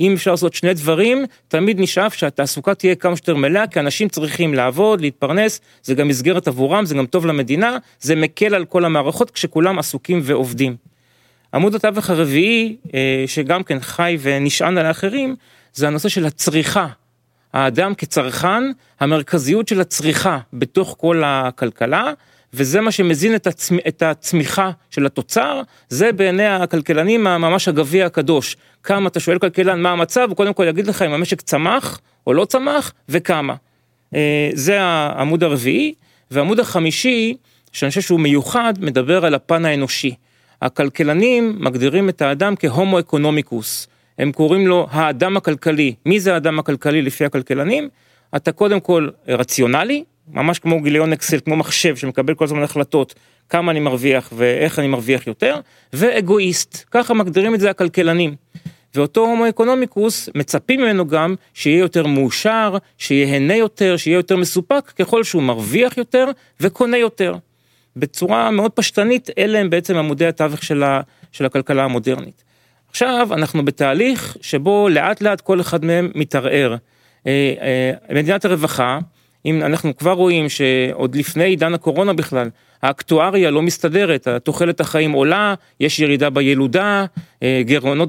אם 0.00 0.12
אפשר 0.12 0.30
לעשות 0.30 0.54
שני 0.54 0.74
דברים, 0.74 1.24
תמיד 1.48 1.80
נשאף 1.80 2.14
שהתעסוקה 2.14 2.74
תהיה 2.74 2.94
כמה 2.94 3.16
שיותר 3.16 3.36
מלאה, 3.36 3.66
כי 3.66 3.80
אנשים 3.80 4.08
צריכים 4.08 4.54
לעבוד, 4.54 5.00
להתפרנס, 5.00 5.60
זה 5.82 5.94
גם 5.94 6.08
מסגרת 6.08 6.48
עבורם, 6.48 6.84
זה 6.84 6.94
גם 6.94 7.06
טוב 7.06 7.26
למדינה, 7.26 7.78
זה 8.00 8.16
מקל 8.16 8.54
על 8.54 8.64
כל 8.64 8.84
המערכות 8.84 9.30
כשכולם 9.30 9.78
עסוקים 9.78 10.20
ועובדים. 10.22 10.76
עמוד 11.54 11.74
התווך 11.74 12.10
הרביעי, 12.10 12.76
אה, 12.94 13.24
שגם 13.26 13.62
כן 13.62 13.80
חי 13.80 14.16
ונשען 14.20 14.78
על 14.78 14.86
האחרים, 14.86 15.36
זה 15.72 15.86
הנושא 15.86 16.08
של 16.08 16.26
הצריכה. 16.26 16.86
האדם 17.52 17.94
כצרכן, 17.94 18.62
המרכזיות 19.00 19.68
של 19.68 19.80
הצריכה 19.80 20.38
בתוך 20.52 20.96
כל 20.98 21.22
הכלכלה, 21.26 22.12
וזה 22.54 22.80
מה 22.80 22.90
שמזין 22.90 23.34
את, 23.34 23.46
הצמ... 23.46 23.76
את 23.88 24.02
הצמיחה 24.02 24.70
של 24.90 25.06
התוצר, 25.06 25.62
זה 25.88 26.12
בעיני 26.12 26.46
הכלכלנים 26.46 27.24
ממש 27.24 27.68
הגביע 27.68 28.06
הקדוש. 28.06 28.56
כמה 28.82 29.08
אתה 29.08 29.20
שואל 29.20 29.38
כלכלן 29.38 29.82
מה 29.82 29.90
המצב, 29.90 30.26
הוא 30.28 30.36
קודם 30.36 30.52
כל 30.54 30.66
יגיד 30.68 30.86
לך 30.86 31.02
אם 31.02 31.12
המשק 31.12 31.40
צמח 31.40 32.00
או 32.26 32.32
לא 32.34 32.44
צמח 32.44 32.92
וכמה. 33.08 33.54
אה, 34.14 34.50
זה 34.54 34.82
העמוד 34.82 35.44
הרביעי, 35.44 35.94
והעמוד 36.30 36.60
החמישי, 36.60 37.36
שאני 37.72 37.88
חושב 37.88 38.00
שהוא 38.00 38.20
מיוחד, 38.20 38.74
מדבר 38.80 39.26
על 39.26 39.34
הפן 39.34 39.64
האנושי. 39.64 40.14
הכלכלנים 40.62 41.56
מגדירים 41.60 42.08
את 42.08 42.22
האדם 42.22 42.54
כהומו 42.56 42.98
אקונומיקוס. 42.98 43.88
הם 44.18 44.32
קוראים 44.32 44.66
לו 44.66 44.86
האדם 44.90 45.36
הכלכלי. 45.36 45.94
מי 46.06 46.20
זה 46.20 46.34
האדם 46.34 46.58
הכלכלי 46.58 47.02
לפי 47.02 47.24
הכלכלנים? 47.24 47.88
אתה 48.36 48.52
קודם 48.52 48.80
כל 48.80 49.08
רציונלי, 49.28 50.04
ממש 50.32 50.58
כמו 50.58 50.82
גיליון 50.82 51.12
אקסל, 51.12 51.40
כמו 51.44 51.56
מחשב 51.56 51.96
שמקבל 51.96 52.34
כל 52.34 52.44
הזמן 52.44 52.62
החלטות 52.62 53.14
כמה 53.48 53.72
אני 53.72 53.80
מרוויח 53.80 54.32
ואיך 54.36 54.78
אני 54.78 54.88
מרוויח 54.88 55.26
יותר, 55.26 55.60
ואגואיסט, 55.92 56.84
ככה 56.90 57.14
מגדירים 57.14 57.54
את 57.54 57.60
זה 57.60 57.70
הכלכלנים. 57.70 58.34
ואותו 58.94 59.20
הומו 59.20 59.48
אקונומיקוס 59.48 60.28
מצפים 60.34 60.80
ממנו 60.80 61.06
גם 61.06 61.34
שיהיה 61.54 61.78
יותר 61.78 62.06
מאושר, 62.06 62.76
שיהנה 62.98 63.56
יותר, 63.56 63.96
שיהיה 63.96 64.14
יותר 64.14 64.36
מסופק 64.36 64.92
ככל 64.98 65.24
שהוא 65.24 65.42
מרוויח 65.42 65.98
יותר 65.98 66.30
וקונה 66.60 66.96
יותר. 66.96 67.34
בצורה 67.96 68.50
מאוד 68.50 68.70
פשטנית 68.72 69.30
אלה 69.38 69.58
הם 69.58 69.70
בעצם 69.70 69.96
עמודי 69.96 70.26
התווך 70.26 70.62
של, 70.62 70.82
ה, 70.82 71.00
של 71.32 71.44
הכלכלה 71.44 71.84
המודרנית. 71.84 72.44
עכשיו 72.88 73.28
אנחנו 73.32 73.64
בתהליך 73.64 74.36
שבו 74.40 74.88
לאט 74.88 75.20
לאט 75.20 75.40
כל 75.40 75.60
אחד 75.60 75.84
מהם 75.84 76.10
מתערער. 76.14 76.76
אה, 77.26 77.54
אה, 77.60 78.14
מדינת 78.14 78.44
הרווחה, 78.44 78.98
אם 79.46 79.62
אנחנו 79.62 79.96
כבר 79.96 80.12
רואים 80.12 80.48
שעוד 80.48 81.16
לפני 81.16 81.44
עידן 81.44 81.74
הקורונה 81.74 82.12
בכלל, 82.12 82.48
האקטואריה 82.82 83.50
לא 83.50 83.62
מסתדרת, 83.62 84.28
תוחלת 84.28 84.80
החיים 84.80 85.12
עולה, 85.12 85.54
יש 85.80 85.98
ירידה 85.98 86.30
בילודה, 86.30 87.04
אה, 87.42 87.62
גירעונות 87.64 88.08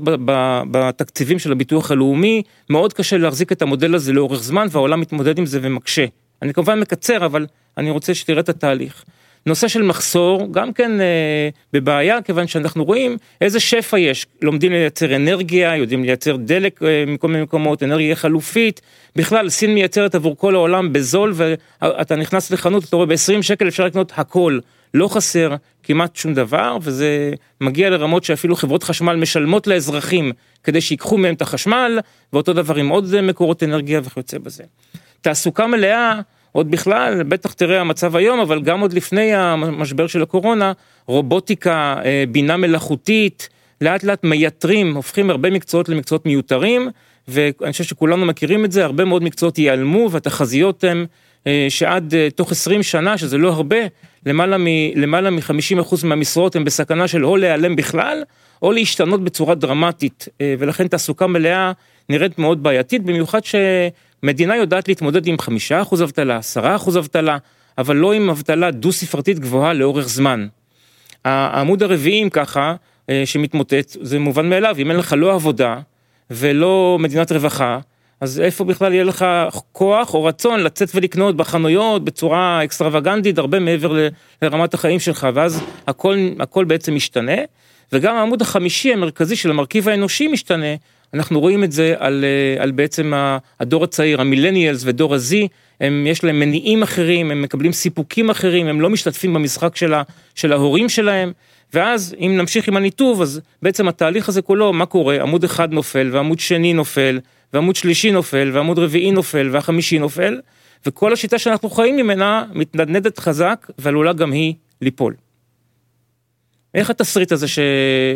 בתקציבים 0.72 1.40
של 1.40 1.52
הביטוח 1.52 1.92
הלאומי, 1.92 2.44
מאוד 2.70 2.94
קשה 2.94 3.18
להחזיק 3.18 3.52
את 3.52 3.62
המודל 3.62 3.96
הזה 3.96 4.14
לאורך 4.14 4.44
זמן 4.44 4.68
והעולם 4.72 5.00
מתמודד 5.00 5.38
עם 5.38 5.46
זה 5.46 5.60
ומקשה. 5.62 6.06
אני 6.42 6.54
כמובן 6.54 6.80
מקצר, 6.80 7.26
אבל 7.26 7.46
אני 7.78 7.90
רוצה 7.90 8.14
שתראה 8.14 8.40
את 8.40 8.50
התהליך. 8.50 9.04
נושא 9.46 9.68
של 9.68 9.82
מחסור, 9.82 10.48
גם 10.52 10.74
כן 10.74 11.02
אה, 11.02 11.50
בבעיה, 11.74 12.22
כיוון 12.22 12.48
שאנחנו 12.48 12.86
רואים 12.86 13.18
איזה 13.42 13.60
שפע 13.60 14.00
יש. 14.00 14.28
לומדים 14.42 14.72
לייצר 14.72 15.16
אנרגיה, 15.16 15.76
יודעים 15.76 16.04
לייצר 16.04 16.36
דלק 16.36 16.84
אה, 16.84 17.04
מכל 17.08 17.28
מיני 17.28 17.44
מקומות, 17.44 17.84
אנרגיה 17.84 18.16
חלופית. 18.16 18.82
בכלל, 19.16 19.50
סין 19.50 19.74
מייצרת 19.74 20.16
עבור 20.16 20.38
כל 20.38 20.56
העולם 20.56 20.94
בזול, 20.94 21.34
ואתה 21.36 22.16
נכנס 22.16 22.52
לחנות, 22.52 22.84
אתה 22.84 22.96
רואה 22.96 23.08
ב-20 23.08 23.42
שקל 23.42 23.68
אפשר 23.68 23.86
לקנות 23.86 24.12
הכל. 24.16 24.60
לא 24.94 25.08
חסר 25.08 25.56
כמעט 25.84 26.16
שום 26.16 26.34
דבר, 26.34 26.78
וזה 26.82 27.34
מגיע 27.62 27.90
לרמות 27.90 28.24
שאפילו 28.24 28.56
חברות 28.56 28.84
חשמל 28.84 29.16
משלמות 29.16 29.68
לאזרחים 29.68 30.32
כדי 30.64 30.82
שיקחו 30.82 31.18
מהם 31.18 31.34
את 31.34 31.42
החשמל, 31.42 32.00
ואותו 32.34 32.54
דבר 32.54 32.76
עם 32.76 32.90
עוד 32.90 33.22
מקורות 33.22 33.64
אנרגיה 33.64 34.02
וכיוצא 34.04 34.38
בזה. 34.38 34.64
תעסוקה 35.22 35.68
מלאה, 35.68 36.20
עוד 36.52 36.72
בכלל, 36.72 37.24
בטח 37.24 37.54
תראה 37.54 37.82
המצב 37.82 38.16
היום, 38.16 38.40
אבל 38.40 38.62
גם 38.62 38.80
עוד 38.80 38.94
לפני 38.94 39.34
המשבר 39.34 40.08
של 40.08 40.22
הקורונה, 40.22 40.72
רובוטיקה, 41.06 41.96
אה, 42.06 42.24
בינה 42.30 42.58
מלאכותית, 42.58 43.50
לאט 43.82 44.04
לאט 44.04 44.24
מייתרים, 44.24 44.96
הופכים 44.96 45.30
הרבה 45.30 45.50
מקצועות 45.50 45.90
למקצועות 45.90 46.26
מיותרים, 46.26 46.90
ואני 47.28 47.72
חושב 47.72 47.84
שכולנו 47.84 48.26
מכירים 48.26 48.66
את 48.66 48.72
זה, 48.72 48.86
הרבה 48.86 49.06
מאוד 49.06 49.24
מקצועות 49.24 49.58
ייעלמו, 49.58 50.12
והתחזיות 50.12 50.84
הן 50.84 51.06
אה, 51.48 51.66
שעד 51.70 52.14
אה, 52.14 52.28
תוך 52.36 52.52
20 52.52 52.84
שנה, 52.84 53.18
שזה 53.18 53.38
לא 53.38 53.50
הרבה, 53.50 53.78
למעלה 54.96 55.30
מ-50% 55.30 55.96
מהמשרות 56.04 56.56
הן 56.56 56.64
בסכנה 56.64 57.08
של 57.08 57.26
או 57.26 57.38
להיעלם 57.38 57.76
בכלל, 57.76 58.24
או 58.62 58.72
להשתנות 58.72 59.24
בצורה 59.24 59.56
דרמטית, 59.56 60.28
ולכן 60.60 60.88
תעסוקה 60.88 61.28
מלאה 61.28 61.72
נראית 62.10 62.40
מאוד 62.40 62.64
בעייתית, 62.64 63.04
במיוחד 63.04 63.44
ש... 63.44 63.56
מדינה 64.24 64.56
יודעת 64.56 64.88
להתמודד 64.88 65.28
עם 65.28 65.40
חמישה 65.40 65.82
אחוז 65.82 66.04
אבטלה, 66.04 66.38
עשרה 66.38 66.76
אחוז 66.76 66.98
אבטלה, 66.98 67.38
אבל 67.78 67.96
לא 67.96 68.14
עם 68.14 68.30
אבטלה 68.30 68.72
דו 68.72 68.92
ספרתית 68.92 69.40
גבוהה 69.40 69.74
לאורך 69.74 70.08
זמן. 70.08 70.48
העמוד 71.26 71.84
הרביעי 71.84 72.24
אם 72.24 72.30
ככה, 72.30 72.76
אה, 73.10 73.22
שמתמוטט, 73.26 73.98
זה 74.02 74.20
מובן 74.20 74.50
מאליו, 74.50 74.76
אם 74.80 74.92
אין 74.92 75.00
לך 75.00 75.16
לא 75.18 75.34
עבודה 75.34 75.80
ולא 76.32 76.98
מדינת 77.00 77.32
רווחה, 77.32 77.80
אז 78.22 78.40
איפה 78.40 78.64
בכלל 78.64 78.94
יהיה 78.94 79.04
לך 79.04 79.26
כוח 79.72 80.14
או 80.14 80.24
רצון 80.24 80.60
לצאת 80.60 80.90
ולקנות 80.96 81.36
בחנויות 81.38 82.06
בצורה 82.06 82.64
אקסטרווגנטית 82.64 83.38
הרבה 83.38 83.60
מעבר 83.60 84.08
לרמת 84.42 84.74
החיים 84.74 85.00
שלך, 85.00 85.28
ואז 85.34 85.64
הכל, 85.88 86.30
הכל 86.40 86.66
בעצם 86.66 86.96
משתנה. 86.96 87.36
וגם 87.94 88.16
העמוד 88.16 88.42
החמישי 88.42 88.94
המרכזי 88.94 89.36
של 89.36 89.50
המרכיב 89.50 89.90
האנושי 89.90 90.28
משתנה, 90.28 90.76
אנחנו 91.14 91.40
רואים 91.40 91.64
את 91.64 91.72
זה 91.72 91.94
על, 91.98 92.26
אה, 92.28 92.64
על 92.64 92.72
בעצם 92.72 93.14
הדור 93.60 93.84
הצעיר, 93.84 94.22
המילניאלס 94.22 94.82
ודור 94.86 95.16
ה-Z, 95.16 95.36
הם, 95.82 96.08
יש 96.08 96.24
להם 96.24 96.40
מניעים 96.40 96.84
אחרים, 96.84 97.32
הם 97.32 97.42
מקבלים 97.42 97.72
סיפוקים 97.72 98.30
אחרים, 98.30 98.68
הם 98.68 98.82
לא 98.82 98.90
משתתפים 98.90 99.34
במשחק 99.34 99.76
של, 99.76 99.94
ה, 99.94 100.04
של 100.36 100.54
ההורים 100.54 100.90
שלהם, 100.90 101.32
ואז 101.74 102.16
אם 102.20 102.38
נמשיך 102.38 102.68
עם 102.68 102.78
הניתוב, 102.78 103.22
אז 103.22 103.42
בעצם 103.62 103.88
התהליך 103.88 104.30
הזה 104.30 104.42
כולו, 104.42 104.74
מה 104.74 104.86
קורה? 104.86 105.22
עמוד 105.22 105.44
אחד 105.44 105.74
נופל, 105.74 106.10
ועמוד 106.12 106.40
שני 106.40 106.74
נופל, 106.74 107.20
ועמוד 107.54 107.76
שלישי 107.76 108.12
נופל, 108.12 108.52
ועמוד 108.54 108.80
רביעי 108.80 109.12
נופל, 109.12 109.50
והחמישי 109.52 110.00
נופל, 110.00 110.40
וכל 110.86 111.14
השיטה 111.14 111.40
שאנחנו 111.40 111.70
חיים 111.70 111.96
ממנה 111.96 112.46
מתנדנדת 112.54 113.20
חזק, 113.20 113.72
ועלולה 113.78 114.14
גם 114.14 114.32
היא 114.32 114.54
ליפול. 114.82 115.16
איך 116.74 116.90
התסריט 116.90 117.32
הזה 117.32 117.48
ש, 117.48 117.60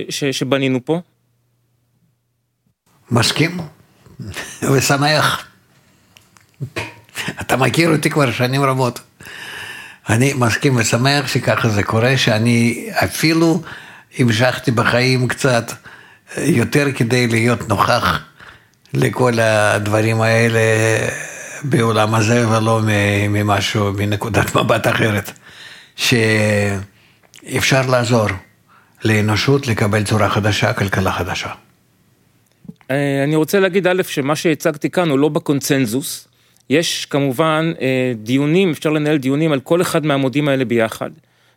ש, 0.09 0.23
שבנינו 0.23 0.85
פה? 0.85 1.01
מסכים 3.11 3.57
ושמח. 4.73 5.45
אתה 7.41 7.57
מכיר 7.57 7.89
אותי 7.89 8.09
כבר 8.09 8.31
שנים 8.31 8.63
רבות. 8.63 8.99
אני 10.09 10.33
מסכים 10.33 10.75
ושמח 10.75 11.27
שככה 11.27 11.69
זה 11.69 11.83
קורה, 11.83 12.17
שאני 12.17 12.89
אפילו 13.03 13.61
המשכתי 14.19 14.71
בחיים 14.71 15.27
קצת 15.27 15.71
יותר 16.37 16.87
כדי 16.95 17.27
להיות 17.27 17.69
נוכח 17.69 18.19
לכל 18.93 19.39
הדברים 19.39 20.21
האלה 20.21 20.59
בעולם 21.63 22.15
הזה 22.15 22.49
ולא 22.49 22.79
ממשהו, 23.29 23.93
מנקודת 23.93 24.55
מבט 24.55 24.87
אחרת. 24.87 25.31
שאפשר 25.95 27.81
לעזור 27.87 28.27
לאנושות 29.03 29.67
לקבל 29.67 30.03
צורה 30.03 30.29
חדשה, 30.29 30.73
כלכלה 30.73 31.11
חדשה. 31.11 31.49
אה, 32.91 33.23
אני 33.23 33.35
רוצה 33.35 33.59
להגיד 33.59 33.87
א', 33.87 34.03
שמה 34.03 34.35
שהצגתי 34.35 34.89
כאן 34.89 35.09
הוא 35.09 35.19
לא 35.19 35.29
בקונצנזוס. 35.29 36.27
יש 36.69 37.05
כמובן 37.05 37.73
אה, 37.81 38.13
דיונים, 38.15 38.71
אפשר 38.71 38.89
לנהל 38.89 39.17
דיונים 39.17 39.51
על 39.51 39.59
כל 39.59 39.81
אחד 39.81 40.05
מהעמודים 40.05 40.47
האלה 40.47 40.65
ביחד. 40.65 41.09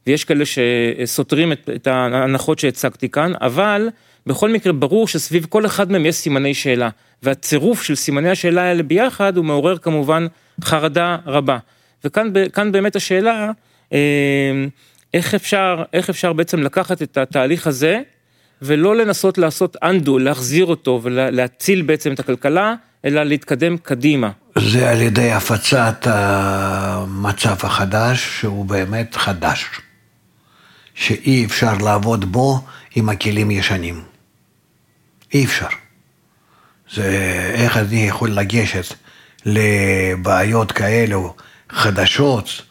ויש 0.06 0.24
כאלה 0.24 0.44
שסותרים 0.46 1.52
את, 1.52 1.70
את 1.74 1.86
ההנחות 1.86 2.58
שהצגתי 2.58 3.08
כאן, 3.08 3.32
אבל 3.40 3.88
בכל 4.26 4.50
מקרה 4.50 4.72
ברור 4.72 5.08
שסביב 5.08 5.46
כל 5.48 5.66
אחד 5.66 5.92
מהם 5.92 6.06
יש 6.06 6.14
סימני 6.14 6.54
שאלה. 6.54 6.88
והצירוף 7.22 7.82
של 7.82 7.94
סימני 7.94 8.30
השאלה 8.30 8.62
האלה 8.62 8.82
ביחד 8.82 9.36
הוא 9.36 9.44
מעורר 9.44 9.78
כמובן 9.78 10.26
חרדה 10.64 11.16
רבה. 11.26 11.58
וכאן 12.04 12.72
באמת 12.72 12.96
השאלה, 12.96 13.50
אה, 13.92 13.98
איך 15.14 15.34
אפשר, 15.34 15.82
איך 15.92 16.10
אפשר 16.10 16.32
בעצם 16.32 16.62
לקחת 16.62 17.02
את 17.02 17.16
התהליך 17.16 17.66
הזה 17.66 18.00
ולא 18.62 18.96
לנסות 18.96 19.38
לעשות 19.38 19.76
אנדו, 19.82 20.18
להחזיר 20.18 20.66
אותו 20.66 21.00
ולהציל 21.02 21.82
בעצם 21.82 22.12
את 22.12 22.20
הכלכלה, 22.20 22.74
אלא 23.04 23.22
להתקדם 23.22 23.76
קדימה. 23.76 24.30
זה 24.58 24.90
על 24.90 25.00
ידי 25.00 25.32
הפצת 25.32 26.06
המצב 26.10 27.56
החדש, 27.62 28.40
שהוא 28.40 28.64
באמת 28.64 29.16
חדש, 29.16 29.66
שאי 30.94 31.44
אפשר 31.44 31.74
לעבוד 31.78 32.32
בו 32.32 32.60
עם 32.94 33.08
הכלים 33.08 33.50
ישנים. 33.50 34.02
אי 35.34 35.44
אפשר. 35.44 35.68
זה 36.94 37.04
איך 37.54 37.76
אני 37.76 38.08
יכול 38.08 38.30
לגשת 38.30 38.94
לבעיות 39.46 40.72
כאלו 40.72 41.34
חדשות, 41.70 42.62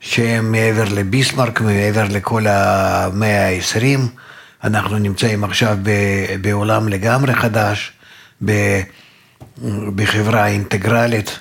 שהן 0.00 0.44
מעבר 0.44 0.84
לביסמרק, 0.94 1.60
מעבר 1.60 2.04
לכל 2.10 2.46
המאה 2.46 3.46
העשרים, 3.46 4.08
אנחנו 4.64 4.98
נמצאים 4.98 5.44
עכשיו 5.44 5.78
בעולם 6.40 6.88
לגמרי 6.88 7.34
חדש, 7.34 7.92
בחברה 9.94 10.46
אינטגרלית, 10.46 11.38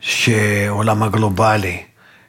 שעולם 0.00 1.02
הגלובלי, 1.02 1.82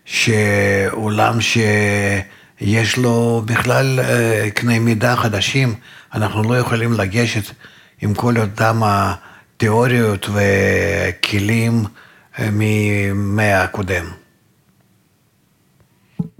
שעולם 0.05 1.37
שיש 1.41 2.97
לו 2.97 3.41
בכלל 3.45 3.99
אה, 3.99 4.49
קנה 4.53 4.79
מידה 4.79 5.15
חדשים, 5.15 5.73
אנחנו 6.13 6.43
לא 6.43 6.57
יכולים 6.57 6.93
לגשת 6.93 7.53
עם 8.01 8.13
כל 8.13 8.37
אותם 8.37 8.81
התיאוריות 8.85 10.29
וכלים 10.29 11.83
אה, 12.39 12.49
ממאה 12.51 13.63
הקודם. 13.63 14.05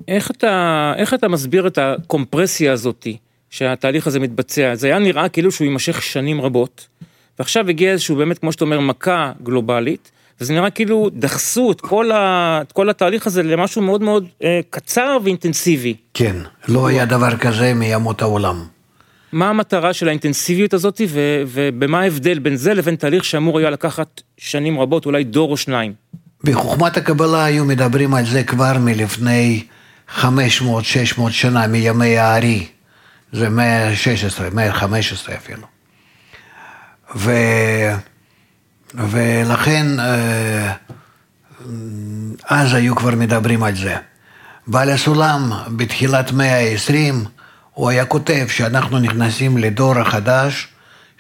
איך 0.07 0.31
אתה, 0.31 0.93
איך 0.97 1.13
אתה 1.13 1.27
מסביר 1.27 1.67
את 1.67 1.77
הקומפרסיה 1.77 2.73
הזאתי 2.73 3.17
שהתהליך 3.49 4.07
הזה 4.07 4.19
מתבצע. 4.19 4.75
זה 4.75 4.87
היה 4.87 4.99
נראה 4.99 5.29
כאילו 5.29 5.51
שהוא 5.51 5.65
יימשך 5.65 6.01
שנים 6.01 6.41
רבות, 6.41 6.87
ועכשיו 7.39 7.69
הגיע 7.69 7.91
איזשהו 7.91 8.15
באמת, 8.15 8.39
כמו 8.39 8.51
שאתה 8.51 8.65
אומר, 8.65 8.79
מכה 8.79 9.31
גלובלית, 9.43 10.11
וזה 10.41 10.53
נראה 10.53 10.69
כאילו 10.69 11.09
דחסו 11.13 11.71
את 11.71 11.81
כל, 11.81 12.11
ה, 12.11 12.59
את 12.61 12.71
כל 12.71 12.89
התהליך 12.89 13.27
הזה 13.27 13.43
למשהו 13.43 13.81
מאוד 13.81 14.01
מאוד 14.01 14.27
אה, 14.43 14.59
קצר 14.69 15.17
ואינטנסיבי. 15.23 15.95
כן, 16.13 16.35
לא 16.67 16.87
היה 16.87 17.05
דבר 17.05 17.37
כזה 17.37 17.73
מימות 17.73 18.21
העולם. 18.21 18.63
מה 19.31 19.49
המטרה 19.49 19.93
של 19.93 20.07
האינטנסיביות 20.07 20.73
הזאת 20.73 21.01
ו- 21.07 21.43
ובמה 21.47 21.99
ההבדל 21.99 22.39
בין 22.39 22.55
זה 22.55 22.73
לבין 22.73 22.95
תהליך 22.95 23.25
שאמור 23.25 23.59
היה 23.59 23.69
לקחת 23.69 24.21
שנים 24.37 24.79
רבות, 24.79 25.05
אולי 25.05 25.23
דור 25.23 25.51
או 25.51 25.57
שניים? 25.57 25.93
בחוכמת 26.43 26.97
הקבלה 26.97 27.45
היו 27.45 27.65
מדברים 27.65 28.13
על 28.13 28.25
זה 28.25 28.43
כבר 28.43 28.77
מלפני 28.79 29.63
500-600 30.17 30.21
שנה, 31.29 31.67
מימי 31.67 32.17
הארי. 32.17 32.65
זה 33.31 33.49
116, 33.49 34.49
115 34.53 35.35
אפילו. 35.35 35.67
ו... 37.15 37.31
ולכן 38.93 39.99
אה, 39.99 40.73
אז 42.49 42.73
היו 42.73 42.95
כבר 42.95 43.15
מדברים 43.15 43.63
על 43.63 43.75
זה. 43.75 43.97
בעל 44.67 44.89
הסולם 44.89 45.51
בתחילת 45.75 46.31
מאה 46.31 46.59
ה-20, 46.59 47.27
הוא 47.73 47.89
היה 47.89 48.05
כותב 48.05 48.45
שאנחנו 48.49 48.99
נכנסים 48.99 49.57
לדור 49.57 49.99
החדש, 49.99 50.67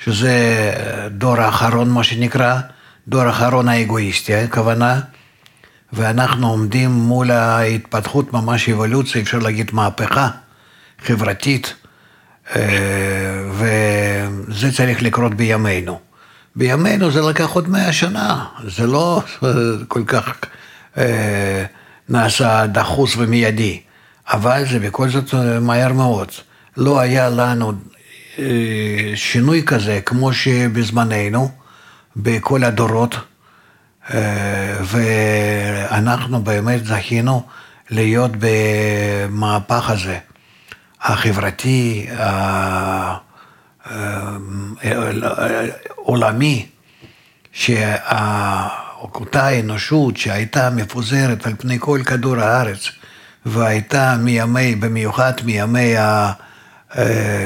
שזה 0.03 0.71
דור 1.11 1.41
האחרון 1.41 1.89
מה 1.89 2.03
שנקרא, 2.03 2.59
דור 3.07 3.21
האחרון 3.21 3.67
האגואיסטי, 3.67 4.35
הכוונה, 4.35 4.99
ואנחנו 5.93 6.49
עומדים 6.49 6.91
מול 6.91 7.31
ההתפתחות, 7.31 8.33
ממש 8.33 8.69
אבולוציה, 8.69 9.21
אפשר 9.21 9.39
להגיד 9.39 9.69
מהפכה 9.73 10.29
חברתית, 11.05 11.73
אה, 11.73 11.86
וזה 13.51 14.71
צריך 14.71 15.01
לקרות 15.03 15.33
בימינו. 15.33 15.99
בימינו 16.55 17.11
זה 17.11 17.21
לקח 17.21 17.49
עוד 17.49 17.69
מאה 17.69 17.93
שנה, 17.93 18.45
זה 18.67 18.87
לא 18.87 19.21
כל 19.87 20.03
כך 20.07 20.33
אה, 20.97 21.65
נעשה 22.09 22.67
דחוס 22.67 23.15
ומיידי, 23.17 23.81
אבל 24.27 24.63
זה 24.71 24.79
בכל 24.79 25.09
זאת 25.09 25.33
אה, 25.33 25.59
מהר 25.59 25.93
מאוד. 25.93 26.27
לא 26.77 26.99
היה 26.99 27.29
לנו 27.29 27.73
אה, 28.39 28.45
שינוי 29.15 29.63
כזה 29.65 29.99
כמו 30.05 30.33
שבזמננו, 30.33 31.51
בכל 32.15 32.63
הדורות, 32.63 33.15
אה, 34.13 34.77
ואנחנו 34.83 36.43
באמת 36.43 36.85
זכינו 36.85 37.43
להיות 37.89 38.31
במהפך 38.39 39.89
הזה, 39.89 40.17
החברתי, 41.07 42.07
העולמי, 45.97 46.65
שאותה 47.51 47.99
אנושות 49.59 50.17
שהייתה 50.17 50.69
מפוזרת 50.69 51.47
על 51.47 51.53
פני 51.57 51.77
כל 51.79 52.01
כדור 52.05 52.35
הארץ, 52.39 52.89
והייתה 53.45 54.15
מימי, 54.19 54.75
במיוחד 54.75 55.33
מימי 55.43 55.93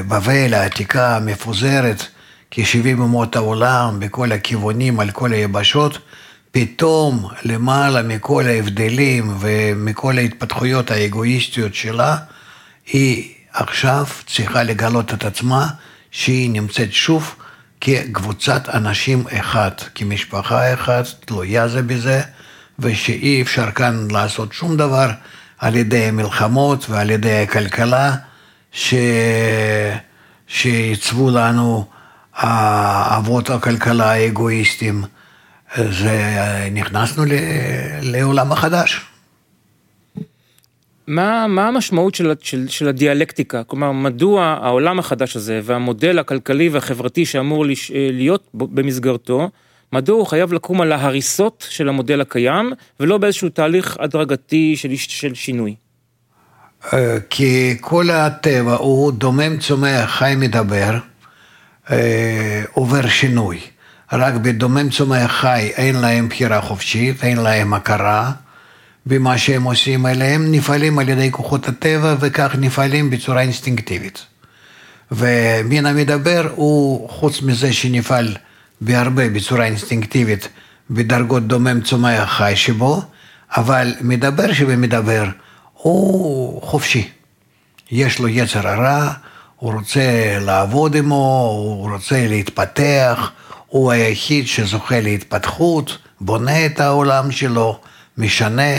בבל 0.08 0.54
העתיקה 0.54 1.16
המפוזרת, 1.16 2.06
כ-70 2.52 3.00
אומות 3.00 3.36
העולם, 3.36 4.00
בכל 4.00 4.32
הכיוונים, 4.32 5.00
על 5.00 5.12
כל 5.12 5.34
היבשות, 5.34 5.98
פתאום 6.52 7.28
למעלה 7.44 8.02
מכל 8.02 8.48
ההבדלים 8.48 9.38
ומכל 9.40 10.18
ההתפתחויות 10.18 10.92
האגואיסטיות 10.92 11.76
שלה, 11.76 12.18
היא 12.94 13.34
עכשיו 13.54 14.06
צריכה 14.28 14.64
לגלות 14.64 15.14
את 15.14 15.26
עצמה 15.26 15.68
שהיא 16.12 16.50
נמצאת 16.50 16.94
שוב 16.94 17.36
כקבוצת 17.82 18.70
אנשים 18.70 19.24
אחת, 19.40 19.84
כמשפחה 19.96 20.74
אחת, 20.74 21.06
תלויה 21.26 21.68
זה 21.68 21.82
בזה, 21.82 22.22
ושאי 22.80 23.42
אפשר 23.42 23.72
כאן 23.72 24.08
לעשות 24.12 24.54
שום 24.54 24.78
דבר 24.78 25.10
על 25.58 25.76
ידי 25.76 26.04
המלחמות 26.04 26.90
ועל 26.90 27.10
ידי 27.10 27.44
הכלכלה 27.44 28.16
ש... 28.72 28.94
שעיצבו 30.48 31.32
לנו 31.32 31.86
האבות 32.36 33.50
הכלכלה 33.50 34.12
האגואיסטים. 34.12 35.04
זה, 35.76 36.68
נכנסנו 36.72 37.24
לעולם 38.02 38.52
החדש. 38.52 39.11
מה, 41.12 41.48
מה 41.48 41.68
המשמעות 41.68 42.16
של, 42.16 42.34
של, 42.42 42.68
של 42.68 42.88
הדיאלקטיקה? 42.88 43.64
כלומר, 43.64 43.92
מדוע 43.92 44.44
העולם 44.62 45.00
החדש 45.00 45.36
הזה 45.36 45.60
והמודל 45.64 46.20
הכלכלי 46.20 46.70
והחברתי 46.70 47.26
שאמור 47.26 47.66
לש, 47.66 47.92
להיות 47.94 48.48
במסגרתו, 48.54 49.50
מדוע 49.94 50.18
הוא 50.18 50.28
חייב 50.28 50.54
לקום 50.54 50.82
על 50.82 50.92
ההריסות 50.92 51.68
של 51.70 51.90
המודל 51.90 52.22
הקיים, 52.22 52.74
ולא 53.00 53.18
באיזשהו 53.18 53.50
תהליך 53.50 53.98
הדרגתי 54.00 54.76
של, 54.76 54.96
של 54.96 55.34
שינוי? 55.34 55.76
אה, 56.94 57.18
כי 57.30 57.78
כל 57.82 58.10
הטבע 58.10 58.76
הוא 58.76 59.12
דומם, 59.12 59.58
צומח, 59.58 60.10
חי, 60.10 60.34
מדבר, 60.38 60.98
אה, 61.92 62.64
עובר 62.72 63.08
שינוי. 63.08 63.60
רק 64.14 64.34
בדומם, 64.34 64.90
צומח, 64.90 65.32
חי 65.32 65.72
אין 65.76 65.96
להם 65.96 66.30
בחירה 66.30 66.62
חופשית, 66.62 67.24
אין 67.24 67.38
להם 67.38 67.74
הכרה. 67.74 68.32
במה 69.06 69.38
שהם 69.38 69.64
עושים, 69.64 70.06
אלא 70.06 70.24
הם 70.24 70.52
נפעלים 70.52 71.00
על 71.00 71.10
ידי 71.10 71.32
כוחות 71.32 71.68
הטבע 71.68 72.16
וכך 72.20 72.56
נפעלים 72.60 73.10
בצורה 73.10 73.42
אינסטינקטיבית. 73.42 74.26
ומין 75.12 75.86
המדבר 75.86 76.50
הוא, 76.56 77.10
חוץ 77.10 77.42
מזה 77.42 77.74
שנפעל 77.74 78.36
בהרבה 78.82 79.30
בצורה 79.30 79.66
אינסטינקטיבית 79.66 80.48
בדרגות 80.90 81.48
דומם 81.48 81.82
צומח 81.82 82.30
חי 82.30 82.54
שבו, 82.56 83.02
אבל 83.56 83.94
מדבר 84.02 84.54
שבמדבר 84.54 85.26
הוא 85.74 86.62
חופשי. 86.62 87.10
יש 87.92 88.20
לו 88.20 88.28
יצר 88.28 88.68
הרע, 88.68 89.14
הוא 89.56 89.74
רוצה 89.74 90.38
לעבוד 90.42 90.98
עמו, 90.98 91.50
הוא 91.58 91.92
רוצה 91.92 92.28
להתפתח, 92.28 93.32
הוא 93.68 93.92
היחיד 93.92 94.48
שזוכה 94.48 95.02
להתפתחות, 95.02 95.98
בונה 96.22 96.66
את 96.66 96.80
העולם 96.80 97.32
שלו. 97.32 97.80
משנה, 98.18 98.74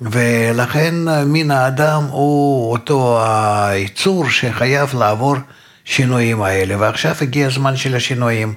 ולכן 0.00 0.94
מין 1.26 1.50
האדם 1.50 2.04
הוא 2.10 2.72
אותו 2.72 3.24
היצור 3.24 4.30
שחייב 4.30 4.94
לעבור 4.94 5.36
שינויים 5.84 6.42
האלה, 6.42 6.74
ועכשיו 6.78 7.14
הגיע 7.20 7.46
הזמן 7.46 7.76
של 7.76 7.96
השינויים. 7.96 8.54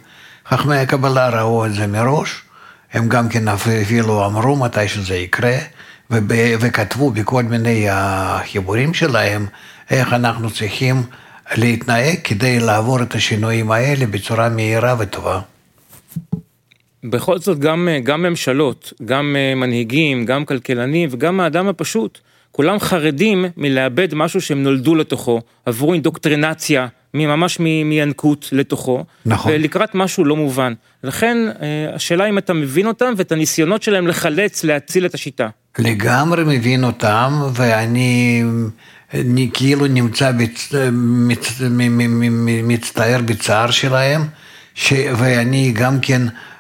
חכמי 0.48 0.78
הקבלה 0.78 1.30
ראו 1.30 1.66
את 1.66 1.74
זה 1.74 1.88
מראש, 1.88 2.42
הם 2.94 3.10
גם 3.10 3.30
כן 3.30 3.48
אפילו 3.48 4.26
אמרו 4.26 4.56
מתי 4.56 4.88
שזה 4.88 5.16
יקרה, 5.16 5.58
וכתבו 6.60 7.12
בכל 7.12 7.44
מיני 7.44 7.88
החיבורים 7.90 8.94
שלהם 8.94 9.46
איך 9.90 10.14
אנחנו 10.14 10.52
צריכים 10.52 11.04
להתנהג 11.56 12.18
כדי 12.24 12.60
לעבור 12.60 13.02
את 13.02 13.16
השינויים 13.16 13.72
האלה 13.72 14.06
בצורה 14.06 14.50
מהירה 14.50 14.96
וטובה. 15.00 15.40
בכל 17.04 17.40
זאת 17.40 17.60
גם, 17.60 17.88
גם 18.04 18.24
ממשלות, 18.24 18.94
גם 19.06 19.36
אה, 19.36 19.56
מנהיגים, 19.56 20.26
גם 20.26 20.46
כלכלנים 20.46 21.10
וגם 21.12 21.40
האדם 21.40 21.68
הפשוט, 21.68 22.20
כולם 22.52 22.80
חרדים 22.80 23.46
מלאבד 23.58 24.14
משהו 24.14 24.42
שהם 24.42 24.64
נולדו 24.64 24.96
לתוכו, 24.96 25.42
עברו 25.66 25.94
אינדוקטרינציה 25.94 26.88
ממש 27.14 27.60
מינקות 27.60 28.50
לתוכו, 28.52 29.06
נכון. 29.26 29.52
ולקראת 29.52 29.96
משהו 29.96 30.26
לא 30.26 30.36
מובן. 30.36 30.74
לכן 31.04 31.38
אה, 31.62 31.96
השאלה 31.96 32.26
אם 32.26 32.38
אתה 32.38 32.54
מבין 32.54 32.88
אותם 32.88 33.14
ואת 33.18 33.32
הניסיונות 33.32 33.84
שלהם 33.84 34.08
לחלץ, 34.08 34.64
להציל 34.64 35.06
את 35.06 35.14
השיטה. 35.14 35.48
לגמרי 35.80 36.44
מבין 36.46 36.84
אותם, 36.84 37.42
ואני 37.54 38.44
אני 39.14 39.50
כאילו 39.54 39.88
נמצא, 39.88 40.32
בצ... 40.32 40.74
מצ... 40.92 41.62
מצטער 42.64 43.22
בצער 43.26 43.72
שלהם, 43.72 44.22
ש... 44.76 44.94
ואני 45.18 45.72
גם 45.76 46.00
כן 46.00 46.22
אה, 46.22 46.53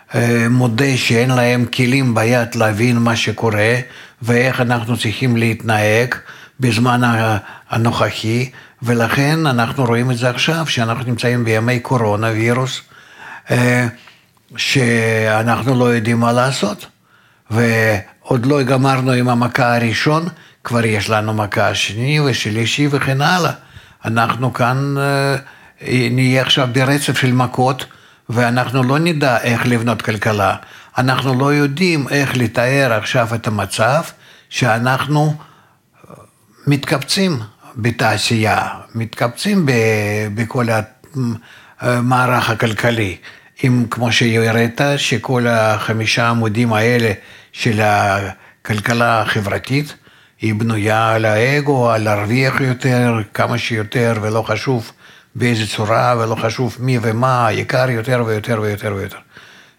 מודה 0.50 0.98
שאין 0.98 1.30
להם 1.30 1.66
כלים 1.66 2.16
ביד 2.16 2.56
להבין 2.56 2.98
מה 2.98 3.16
שקורה 3.16 3.76
ואיך 4.22 4.62
אנחנו 4.62 4.98
צריכים 4.98 5.38
להתנהג 5.38 6.16
בזמן 6.60 7.02
הנוכחי, 7.70 8.50
ולכן 8.84 9.48
אנחנו 9.48 9.86
רואים 9.86 10.12
את 10.12 10.18
זה 10.18 10.30
עכשיו, 10.30 10.66
שאנחנו 10.68 11.04
נמצאים 11.04 11.46
בימי 11.46 11.80
קורונה, 11.80 12.28
וירוס, 12.28 12.82
אה, 13.52 13.88
שאנחנו 14.58 15.80
לא 15.80 15.96
יודעים 15.96 16.20
מה 16.20 16.32
לעשות. 16.32 16.86
ועוד 17.52 18.46
לא 18.46 18.64
גמרנו 18.64 19.12
עם 19.12 19.30
המכה 19.30 19.76
הראשון, 19.76 20.28
כבר 20.64 20.86
יש 20.86 21.10
לנו 21.10 21.34
מכה 21.34 21.76
שני 21.76 22.20
ושלישי 22.20 22.88
וכן 22.92 23.22
הלאה. 23.22 23.52
אנחנו 24.06 24.54
כאן 24.54 24.96
אה, 24.98 25.36
נהיה 26.12 26.42
עכשיו 26.42 26.70
ברצף 26.72 27.18
של 27.18 27.32
מכות. 27.32 27.86
ואנחנו 28.30 28.84
לא 28.84 29.00
נדע 29.00 29.38
איך 29.42 29.66
לבנות 29.66 30.02
כלכלה. 30.02 30.56
אנחנו 30.98 31.40
לא 31.40 31.54
יודעים 31.54 32.08
איך 32.10 32.38
לתאר 32.38 32.94
עכשיו 32.94 33.36
את 33.36 33.48
המצב 33.48 34.02
שאנחנו 34.50 35.36
מתקבצים 36.68 37.40
בתעשייה, 37.76 38.68
מתקבצים 38.96 39.66
בכל 40.36 40.66
המערך 41.80 42.50
הכלכלי. 42.50 43.18
אם 43.64 43.86
כמו 43.90 44.12
שהראית, 44.12 44.82
שכל 44.98 45.48
החמישה 45.48 46.30
עמודים 46.30 46.74
האלה 46.74 47.12
של 47.52 47.82
הכלכלה 47.84 49.22
החברתית, 49.22 49.96
היא 50.42 50.56
בנויה 50.56 51.10
על 51.10 51.26
האגו, 51.26 51.92
על 51.92 52.04
להרוויח 52.04 52.62
יותר, 52.62 53.20
כמה 53.34 53.58
שיותר, 53.58 54.14
ולא 54.22 54.42
חשוב 54.48 54.92
באיזה 55.36 55.68
צורה, 55.68 56.16
ולא 56.20 56.36
חשוב 56.36 56.78
מי 56.80 57.00
ומה, 57.02 57.48
יקר 57.52 57.90
יותר 57.90 58.24
ויותר 58.26 58.60
ויותר 58.62 58.94
ויותר. 58.98 59.18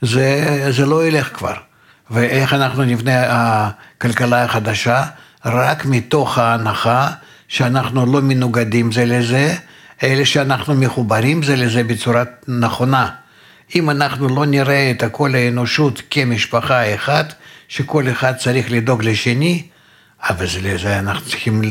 זה, 0.03 0.67
זה 0.71 0.87
לא 0.87 1.07
ילך 1.07 1.37
כבר. 1.37 1.55
ואיך 2.11 2.53
אנחנו 2.53 2.85
נבנה 2.85 3.23
הכלכלה 3.29 4.45
החדשה? 4.45 5.05
רק 5.45 5.87
מתוך 5.87 6.39
ההנחה 6.39 7.11
שאנחנו 7.49 8.07
לא 8.07 8.23
מנוגדים 8.23 8.93
זה 8.93 9.05
לזה, 9.05 9.55
אלא 10.03 10.25
שאנחנו 10.25 10.75
מחוברים 10.75 11.43
זה 11.43 11.57
לזה 11.57 11.85
בצורה 11.85 12.23
נכונה. 12.49 13.09
אם 13.75 13.91
אנחנו 13.91 14.29
לא 14.29 14.47
נראה 14.47 14.91
את 14.91 15.05
כל 15.13 15.35
האנושות 15.35 16.03
כמשפחה 16.11 16.95
אחת, 16.95 17.35
שכל 17.69 18.11
אחד 18.11 18.37
צריך 18.37 18.71
לדאוג 18.71 19.05
לשני, 19.05 19.63
אבל 20.23 20.47
זה 20.47 20.61
לזה 20.63 20.99
אנחנו 20.99 21.27
צריכים 21.27 21.63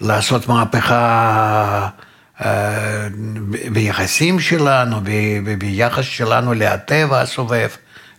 לעשות 0.00 0.48
מהפכה 0.48 1.88
ביחסים 3.72 4.40
שלנו, 4.40 4.96
ביחס 5.58 6.04
שלנו 6.04 6.54
לטבע 6.54 7.20
הסובב, 7.20 7.68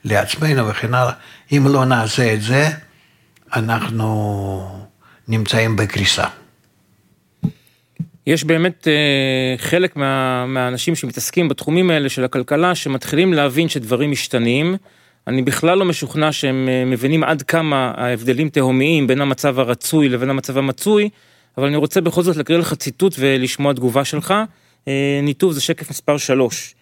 לעצמנו 0.03 0.67
וכן 0.67 0.93
הלאה. 0.93 1.13
אם 1.51 1.67
לא 1.69 1.85
נעשה 1.85 2.33
את 2.33 2.41
זה, 2.41 2.69
אנחנו 3.55 4.85
נמצאים 5.27 5.75
בקריסה. 5.75 6.25
יש 8.27 8.43
באמת 8.43 8.87
אה, 8.87 9.57
חלק 9.57 9.95
מה, 9.95 10.45
מהאנשים 10.45 10.95
שמתעסקים 10.95 11.49
בתחומים 11.49 11.91
האלה 11.91 12.09
של 12.09 12.23
הכלכלה, 12.23 12.75
שמתחילים 12.75 13.33
להבין 13.33 13.69
שדברים 13.69 14.11
משתנים. 14.11 14.75
אני 15.27 15.41
בכלל 15.41 15.77
לא 15.77 15.85
משוכנע 15.85 16.31
שהם 16.31 16.69
אה, 16.69 16.85
מבינים 16.85 17.23
עד 17.23 17.41
כמה 17.41 17.93
ההבדלים 17.97 18.49
תהומיים 18.49 19.07
בין 19.07 19.21
המצב 19.21 19.59
הרצוי 19.59 20.09
לבין 20.09 20.29
המצב 20.29 20.57
המצוי, 20.57 21.09
אבל 21.57 21.67
אני 21.67 21.75
רוצה 21.75 22.01
בכל 22.01 22.23
זאת 22.23 22.37
להקריא 22.37 22.57
לך 22.57 22.73
ציטוט 22.73 23.15
ולשמוע 23.19 23.73
תגובה 23.73 24.05
שלך. 24.05 24.33
אה, 24.87 25.19
ניתוב 25.23 25.51
זה 25.51 25.61
שקף 25.61 25.89
מספר 25.89 26.17
3. 26.17 26.75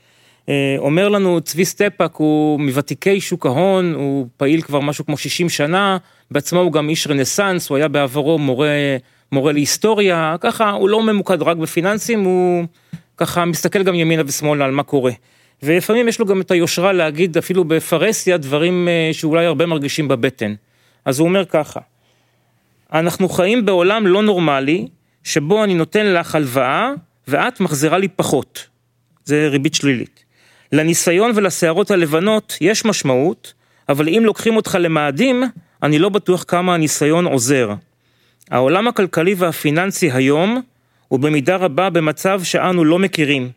אה, 0.49 0.75
אומר 0.77 1.09
לנו 1.09 1.41
צבי 1.41 1.65
סטפאק, 1.65 2.15
הוא 2.15 2.59
מוותיקי 2.59 3.21
שוק 3.21 3.45
ההון, 3.45 3.93
הוא 3.93 4.27
פעיל 4.37 4.61
כבר 4.61 4.79
משהו 4.79 5.05
כמו 5.05 5.17
60 5.17 5.49
שנה, 5.49 5.97
בעצמו 6.31 6.59
הוא 6.59 6.71
גם 6.71 6.89
איש 6.89 7.07
רנסאנס, 7.07 7.69
הוא 7.69 7.77
היה 7.77 7.87
בעברו 7.87 8.39
מורה, 8.39 8.97
מורה 9.31 9.51
להיסטוריה, 9.51 10.35
ככה 10.41 10.71
הוא 10.71 10.89
לא 10.89 11.03
ממוקד 11.03 11.41
רק 11.41 11.57
בפיננסים, 11.57 12.23
הוא 12.23 12.65
ככה 13.17 13.45
מסתכל 13.45 13.83
גם 13.83 13.95
ימינה 13.95 14.23
ושמאלה 14.25 14.65
על 14.65 14.71
מה 14.71 14.83
קורה. 14.83 15.11
ולפעמים 15.63 16.07
יש 16.07 16.19
לו 16.19 16.25
גם 16.25 16.41
את 16.41 16.51
היושרה 16.51 16.93
להגיד 16.93 17.37
אפילו 17.37 17.63
בפרהסיה 17.63 18.37
דברים 18.37 18.87
אה, 18.87 19.09
שאולי 19.13 19.45
הרבה 19.45 19.65
מרגישים 19.65 20.07
בבטן. 20.07 20.53
אז 21.05 21.19
הוא 21.19 21.27
אומר 21.27 21.45
ככה, 21.45 21.79
אנחנו 22.93 23.29
חיים 23.29 23.65
בעולם 23.65 24.07
לא 24.07 24.23
נורמלי, 24.23 24.87
שבו 25.23 25.63
אני 25.63 25.73
נותן 25.73 26.05
לך 26.05 26.35
הלוואה 26.35 26.91
ואת 27.27 27.59
מחזירה 27.59 27.97
לי 27.97 28.07
פחות. 28.07 28.67
זה 29.25 29.47
ריבית 29.51 29.73
שלילית. 29.73 30.23
לניסיון 30.71 31.31
ולשערות 31.35 31.91
הלבנות 31.91 32.57
יש 32.61 32.85
משמעות, 32.85 33.53
אבל 33.89 34.07
אם 34.09 34.21
לוקחים 34.25 34.55
אותך 34.55 34.77
למאדים, 34.79 35.43
אני 35.83 35.99
לא 35.99 36.09
בטוח 36.09 36.45
כמה 36.47 36.73
הניסיון 36.73 37.25
עוזר. 37.25 37.73
העולם 38.51 38.87
הכלכלי 38.87 39.33
והפיננסי 39.33 40.11
היום 40.11 40.61
הוא 41.07 41.19
במידה 41.19 41.55
רבה 41.55 41.89
במצב 41.89 42.43
שאנו 42.43 42.85
לא 42.85 42.99
מכירים. 42.99 43.51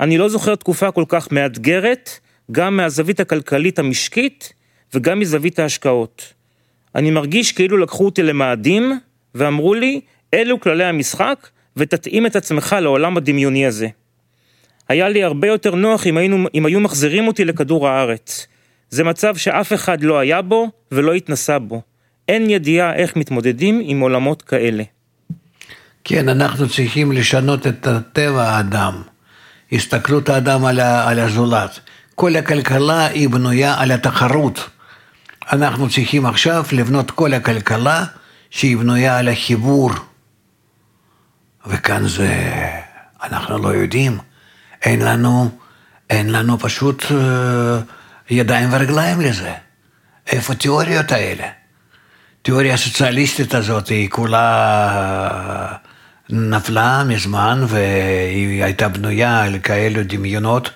אני 0.00 0.18
לא 0.18 0.28
זוכר 0.28 0.54
תקופה 0.54 0.90
כל 0.90 1.04
כך 1.08 1.32
מאתגרת, 1.32 2.10
גם 2.52 2.76
מהזווית 2.76 3.20
הכלכלית 3.20 3.78
המשקית 3.78 4.52
וגם 4.94 5.18
מזווית 5.18 5.58
ההשקעות. 5.58 6.32
אני 6.94 7.10
מרגיש 7.10 7.52
כאילו 7.52 7.78
לקחו 7.78 8.04
אותי 8.04 8.22
למאדים 8.22 8.98
ואמרו 9.34 9.74
לי, 9.74 10.00
אלו 10.34 10.60
כללי 10.60 10.84
המשחק 10.84 11.48
ותתאים 11.76 12.26
את 12.26 12.36
עצמך 12.36 12.76
לעולם 12.80 13.16
הדמיוני 13.16 13.66
הזה. 13.66 13.88
היה 14.88 15.08
לי 15.08 15.24
הרבה 15.24 15.48
יותר 15.48 15.74
נוח 15.74 16.06
אם, 16.06 16.16
היינו, 16.16 16.46
אם 16.54 16.66
היו 16.66 16.80
מחזירים 16.80 17.28
אותי 17.28 17.44
לכדור 17.44 17.88
הארץ. 17.88 18.46
זה 18.90 19.04
מצב 19.04 19.36
שאף 19.36 19.72
אחד 19.72 20.02
לא 20.02 20.18
היה 20.18 20.42
בו 20.42 20.70
ולא 20.92 21.12
התנסה 21.12 21.58
בו. 21.58 21.82
אין 22.28 22.50
ידיעה 22.50 22.94
איך 22.94 23.16
מתמודדים 23.16 23.80
עם 23.84 24.00
עולמות 24.00 24.42
כאלה. 24.42 24.82
כן, 26.04 26.28
אנחנו 26.28 26.68
צריכים 26.68 27.12
לשנות 27.12 27.66
את 27.66 27.86
טבע 28.12 28.42
האדם, 28.42 29.02
הסתכלות 29.72 30.28
האדם 30.28 30.64
על, 30.64 30.80
על 30.80 31.18
הזולת. 31.18 31.80
כל 32.14 32.36
הכלכלה 32.36 33.06
היא 33.06 33.28
בנויה 33.28 33.80
על 33.80 33.90
התחרות. 33.90 34.68
אנחנו 35.52 35.88
צריכים 35.88 36.26
עכשיו 36.26 36.64
לבנות 36.72 37.10
כל 37.10 37.34
הכלכלה 37.34 38.04
שהיא 38.50 38.76
בנויה 38.76 39.18
על 39.18 39.28
החיבור. 39.28 39.90
וכאן 41.66 42.08
זה, 42.08 42.60
אנחנו 43.22 43.58
לא 43.58 43.68
יודעים. 43.68 44.18
אין 44.82 45.00
לנו, 45.00 45.50
אין 46.10 46.32
לנו 46.32 46.58
פשוט 46.58 47.04
אה, 47.10 47.80
ידיים 48.30 48.68
ורגליים 48.72 49.20
לזה. 49.20 49.52
איפה 50.26 50.52
התיאוריות 50.52 51.12
האלה? 51.12 51.46
התיאוריה 52.40 52.74
הסוציאליסטית 52.74 53.54
הזאת 53.54 53.88
היא 53.88 54.10
כולה 54.10 55.76
נפלה 56.30 57.04
מזמן 57.04 57.64
והיא 57.68 58.64
הייתה 58.64 58.88
בנויה 58.88 59.42
על 59.42 59.58
כאלו 59.58 60.00
דמיונות. 60.04 60.70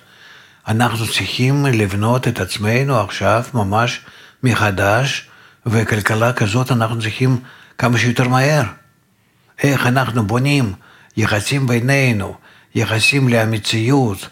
אנחנו 0.67 1.07
צריכים 1.07 1.65
לבנות 1.65 2.27
את 2.27 2.39
עצמנו 2.39 2.99
עכשיו 2.99 3.43
ממש 3.53 4.01
מחדש, 4.43 5.27
וכלכלה 5.65 6.33
כזאת 6.33 6.71
אנחנו 6.71 6.99
צריכים 7.01 7.39
כמה 7.77 7.97
שיותר 7.97 8.27
מהר. 8.27 8.63
איך 9.63 9.87
אנחנו 9.87 10.27
בונים 10.27 10.73
יחסים 11.17 11.67
בינינו, 11.67 12.35
יחסים 12.75 13.29
למציאות, 13.29 14.29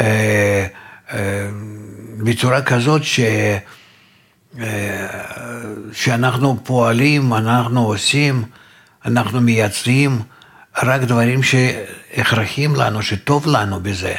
אה, 0.00 0.66
אה, 1.12 1.48
בצורה 2.18 2.62
כזאת 2.62 3.04
ש... 3.04 3.20
אה, 4.60 5.06
שאנחנו 5.92 6.64
פועלים, 6.64 7.34
אנחנו 7.34 7.86
עושים, 7.86 8.44
אנחנו 9.04 9.40
מייצרים 9.40 10.22
רק 10.82 11.00
דברים 11.00 11.42
שהכרחים 11.42 12.74
לנו, 12.74 13.02
שטוב 13.02 13.46
לנו 13.46 13.80
בזה. 13.80 14.14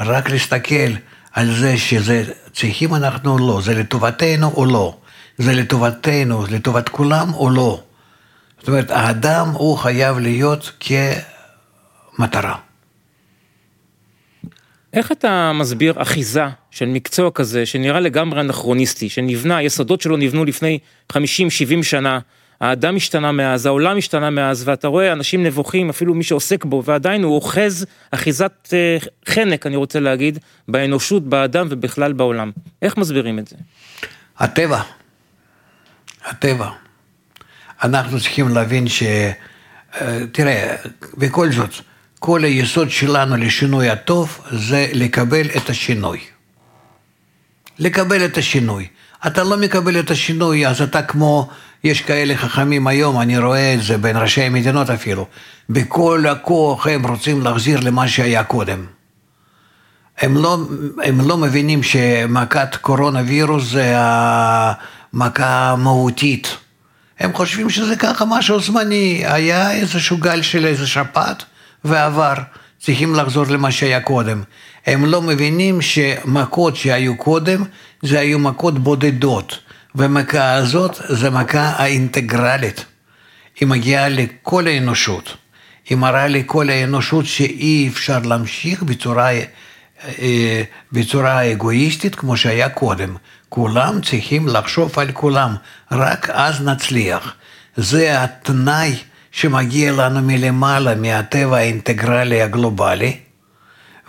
רק 0.00 0.30
להסתכל 0.30 0.92
על 1.32 1.54
זה 1.54 1.78
שזה 1.78 2.24
צריכים 2.52 2.94
אנחנו 2.94 3.38
לא, 3.38 3.60
זה 3.64 3.74
לטובתנו 3.74 4.52
או 4.54 4.64
לא, 4.64 4.96
זה 5.38 5.52
לטובתנו, 5.52 6.44
לטובת 6.50 6.88
כולם 6.88 7.34
או 7.34 7.50
לא. 7.50 7.80
זאת 8.58 8.68
אומרת, 8.68 8.90
האדם 8.90 9.48
הוא 9.48 9.78
חייב 9.78 10.18
להיות 10.18 10.70
כמטרה. 12.18 12.56
איך 14.92 15.12
אתה 15.12 15.52
מסביר 15.54 16.02
אחיזה 16.02 16.44
של 16.70 16.86
מקצוע 16.86 17.30
כזה 17.30 17.66
שנראה 17.66 18.00
לגמרי 18.00 18.40
אנכרוניסטי, 18.40 19.08
שנבנה, 19.08 19.56
היסודות 19.56 20.00
שלו 20.00 20.16
נבנו 20.16 20.44
לפני 20.44 20.78
50-70 21.12 21.16
שנה, 21.82 22.18
האדם 22.62 22.96
השתנה 22.96 23.32
מאז, 23.32 23.66
העולם 23.66 23.98
השתנה 23.98 24.30
מאז, 24.30 24.68
ואתה 24.68 24.88
רואה 24.88 25.12
אנשים 25.12 25.42
נבוכים, 25.42 25.90
אפילו 25.90 26.14
מי 26.14 26.24
שעוסק 26.24 26.64
בו, 26.64 26.82
ועדיין 26.84 27.22
הוא 27.22 27.34
אוחז 27.34 27.86
אחיזת 28.10 28.68
אה, 28.72 28.96
חנק, 29.28 29.66
אני 29.66 29.76
רוצה 29.76 30.00
להגיד, 30.00 30.38
באנושות, 30.68 31.28
באדם 31.28 31.66
ובכלל 31.70 32.12
בעולם. 32.12 32.50
איך 32.82 32.96
מסבירים 32.96 33.38
את 33.38 33.48
זה? 33.48 33.56
הטבע. 34.38 34.80
הטבע. 36.24 36.70
אנחנו 37.82 38.20
צריכים 38.20 38.48
להבין 38.48 38.88
ש... 38.88 39.02
אה, 39.02 40.18
תראה, 40.32 40.76
בכל 41.18 41.52
זאת, 41.52 41.70
כל 42.18 42.44
היסוד 42.44 42.90
שלנו 42.90 43.36
לשינוי 43.36 43.88
הטוב 43.88 44.40
זה 44.50 44.86
לקבל 44.92 45.46
את 45.56 45.70
השינוי. 45.70 46.20
לקבל 47.78 48.24
את 48.24 48.38
השינוי. 48.38 48.86
אתה 49.26 49.44
לא 49.44 49.56
מקבל 49.56 49.98
את 49.98 50.10
השינוי, 50.10 50.66
אז 50.66 50.82
אתה 50.82 51.02
כמו, 51.02 51.48
יש 51.84 52.00
כאלה 52.00 52.36
חכמים 52.36 52.86
היום, 52.86 53.20
אני 53.20 53.38
רואה 53.38 53.74
את 53.74 53.82
זה 53.82 53.98
בין 53.98 54.16
ראשי 54.16 54.42
המדינות 54.42 54.90
אפילו, 54.90 55.26
בכל 55.70 56.24
הכוח 56.30 56.86
הם 56.86 57.06
רוצים 57.06 57.42
להחזיר 57.42 57.80
למה 57.80 58.08
שהיה 58.08 58.44
קודם. 58.44 58.86
הם 60.18 60.36
לא, 60.36 60.58
הם 61.02 61.28
לא 61.28 61.36
מבינים 61.36 61.82
שמכת 61.82 62.76
קורונה 62.76 63.20
וירוס 63.26 63.70
זה 63.70 63.94
המכה 63.96 65.70
המהותית. 65.70 66.56
הם 67.18 67.32
חושבים 67.32 67.70
שזה 67.70 67.96
ככה 67.96 68.24
משהו 68.24 68.60
זמני, 68.60 69.22
היה 69.26 69.72
איזשהו 69.72 70.16
גל 70.16 70.42
של 70.42 70.66
איזה 70.66 70.86
שפעת 70.86 71.44
ועבר, 71.84 72.34
צריכים 72.80 73.14
לחזור 73.14 73.46
למה 73.46 73.70
שהיה 73.70 74.00
קודם. 74.00 74.42
הם 74.86 75.04
לא 75.04 75.22
מבינים 75.22 75.82
שמכות 75.82 76.76
שהיו 76.76 77.16
קודם, 77.16 77.64
זה 78.02 78.20
היו 78.20 78.38
מכות 78.38 78.78
בודדות, 78.78 79.58
ומכה 79.94 80.52
הזאת 80.52 81.00
זה 81.08 81.30
מכה 81.30 81.72
האינטגרלית. 81.76 82.84
היא 83.60 83.68
מגיעה 83.68 84.08
לכל 84.08 84.66
האנושות. 84.66 85.36
היא 85.88 85.98
מראה 85.98 86.28
לכל 86.28 86.70
האנושות 86.70 87.26
שאי 87.26 87.88
אפשר 87.92 88.18
להמשיך 88.18 88.82
בצורה, 88.82 89.30
אה, 90.18 90.62
בצורה 90.92 91.52
אגואיסטית 91.52 92.14
כמו 92.14 92.36
שהיה 92.36 92.68
קודם. 92.68 93.16
כולם 93.48 94.00
צריכים 94.00 94.48
לחשוב 94.48 94.98
על 94.98 95.12
כולם, 95.12 95.54
רק 95.92 96.30
אז 96.30 96.60
נצליח. 96.60 97.34
זה 97.76 98.22
התנאי 98.22 98.96
שמגיע 99.32 99.92
לנו 99.92 100.22
מלמעלה, 100.22 100.94
מהטבע 100.94 101.56
האינטגרלי 101.56 102.42
הגלובלי, 102.42 103.16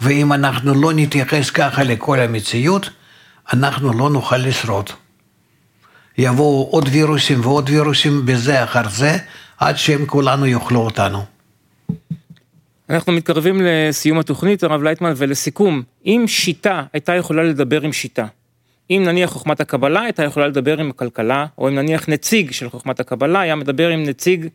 ואם 0.03 0.33
אנחנו 0.33 0.73
לא 0.81 0.91
נתייחס 0.95 1.49
ככה 1.49 1.83
לכל 1.83 2.19
המציאות, 2.19 2.89
אנחנו 3.53 3.93
לא 3.93 4.09
נוכל 4.09 4.37
לשרוד. 4.37 4.89
יבואו 6.17 6.67
עוד 6.71 6.89
וירוסים 6.91 7.39
ועוד 7.41 7.69
וירוסים 7.69 8.25
בזה 8.25 8.63
אחר 8.63 8.89
זה, 8.89 9.17
עד 9.57 9.77
שהם 9.77 10.05
כולנו 10.05 10.45
יאכלו 10.45 10.79
אותנו. 10.79 11.23
אנחנו 12.89 13.13
מתקרבים 13.13 13.61
לסיום 13.63 14.19
התוכנית, 14.19 14.63
הרב 14.63 14.83
לייטמן, 14.83 15.13
ולסיכום, 15.17 15.81
אם 16.05 16.23
שיטה 16.27 16.83
הייתה 16.93 17.15
יכולה 17.15 17.43
לדבר 17.43 17.81
עם 17.81 17.93
שיטה, 17.93 18.25
אם 18.89 19.03
נניח 19.05 19.29
חוכמת 19.29 19.61
הקבלה 19.61 20.01
הייתה 20.01 20.23
יכולה 20.23 20.47
לדבר 20.47 20.79
עם 20.79 20.89
הכלכלה, 20.89 21.45
או 21.57 21.69
אם 21.69 21.75
נניח 21.75 22.09
נציג 22.09 22.51
של 22.51 22.69
חוכמת 22.69 22.99
הקבלה 22.99 23.39
היה 23.39 23.55
מדבר 23.55 23.89
עם 23.89 24.03
נציג 24.03 24.47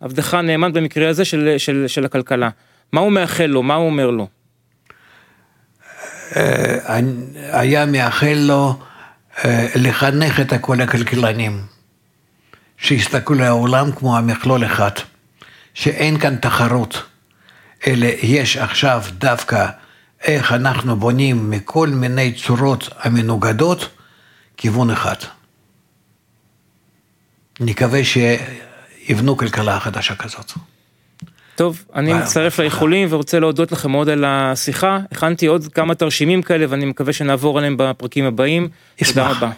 עבדך 0.00 0.34
נאמן 0.34 0.72
במקרה 0.72 1.08
הזה 1.08 1.24
של, 1.24 1.54
של, 1.58 1.84
של 1.86 2.04
הכלכלה, 2.04 2.48
מה 2.92 3.00
הוא 3.00 3.12
מאחל 3.12 3.46
לו, 3.46 3.62
מה 3.62 3.74
הוא 3.74 3.86
אומר 3.86 4.10
לו? 4.10 4.28
אה, 6.36 7.00
היה 7.52 7.86
מאחל 7.86 8.38
לו 8.38 8.78
אה, 9.44 9.66
לחנך 9.74 10.40
את 10.40 10.52
כל 10.60 10.80
הכלכלנים, 10.80 11.62
שיסתכלו 12.78 13.36
לעולם 13.36 13.92
כמו 13.92 14.16
המכלול 14.16 14.64
אחד, 14.64 14.90
שאין 15.74 16.18
כאן 16.18 16.36
תחרות, 16.36 17.02
אלא 17.86 18.06
יש 18.22 18.56
עכשיו 18.56 19.02
דווקא 19.18 19.66
איך 20.24 20.52
אנחנו 20.52 20.96
בונים 20.96 21.50
מכל 21.50 21.88
מיני 21.88 22.32
צורות 22.32 22.88
המנוגדות 22.98 23.88
כיוון 24.56 24.90
אחד. 24.90 25.16
נקווה 27.60 28.00
שיבנו 28.04 29.36
כלכלה 29.36 29.80
חדשה 29.80 30.14
כזאת. 30.14 30.52
טוב, 31.56 31.84
אני 31.94 32.14
מצטרף 32.14 32.58
לאיחולים 32.60 33.08
ורוצה 33.10 33.40
להודות 33.40 33.72
לכם 33.72 33.90
מאוד 33.90 34.08
על 34.08 34.24
השיחה. 34.26 34.98
הכנתי 35.12 35.46
עוד 35.46 35.66
כמה 35.74 35.94
תרשימים 35.94 36.42
כאלה 36.42 36.66
ואני 36.68 36.84
מקווה 36.84 37.12
שנעבור 37.12 37.58
עליהם 37.58 37.76
בפרקים 37.78 38.24
הבאים. 38.24 38.68
תודה 39.04 39.30
רבה. 39.30 39.50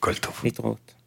כל 0.00 0.14
טוב. 0.14 0.40
להתראות. 0.44 0.97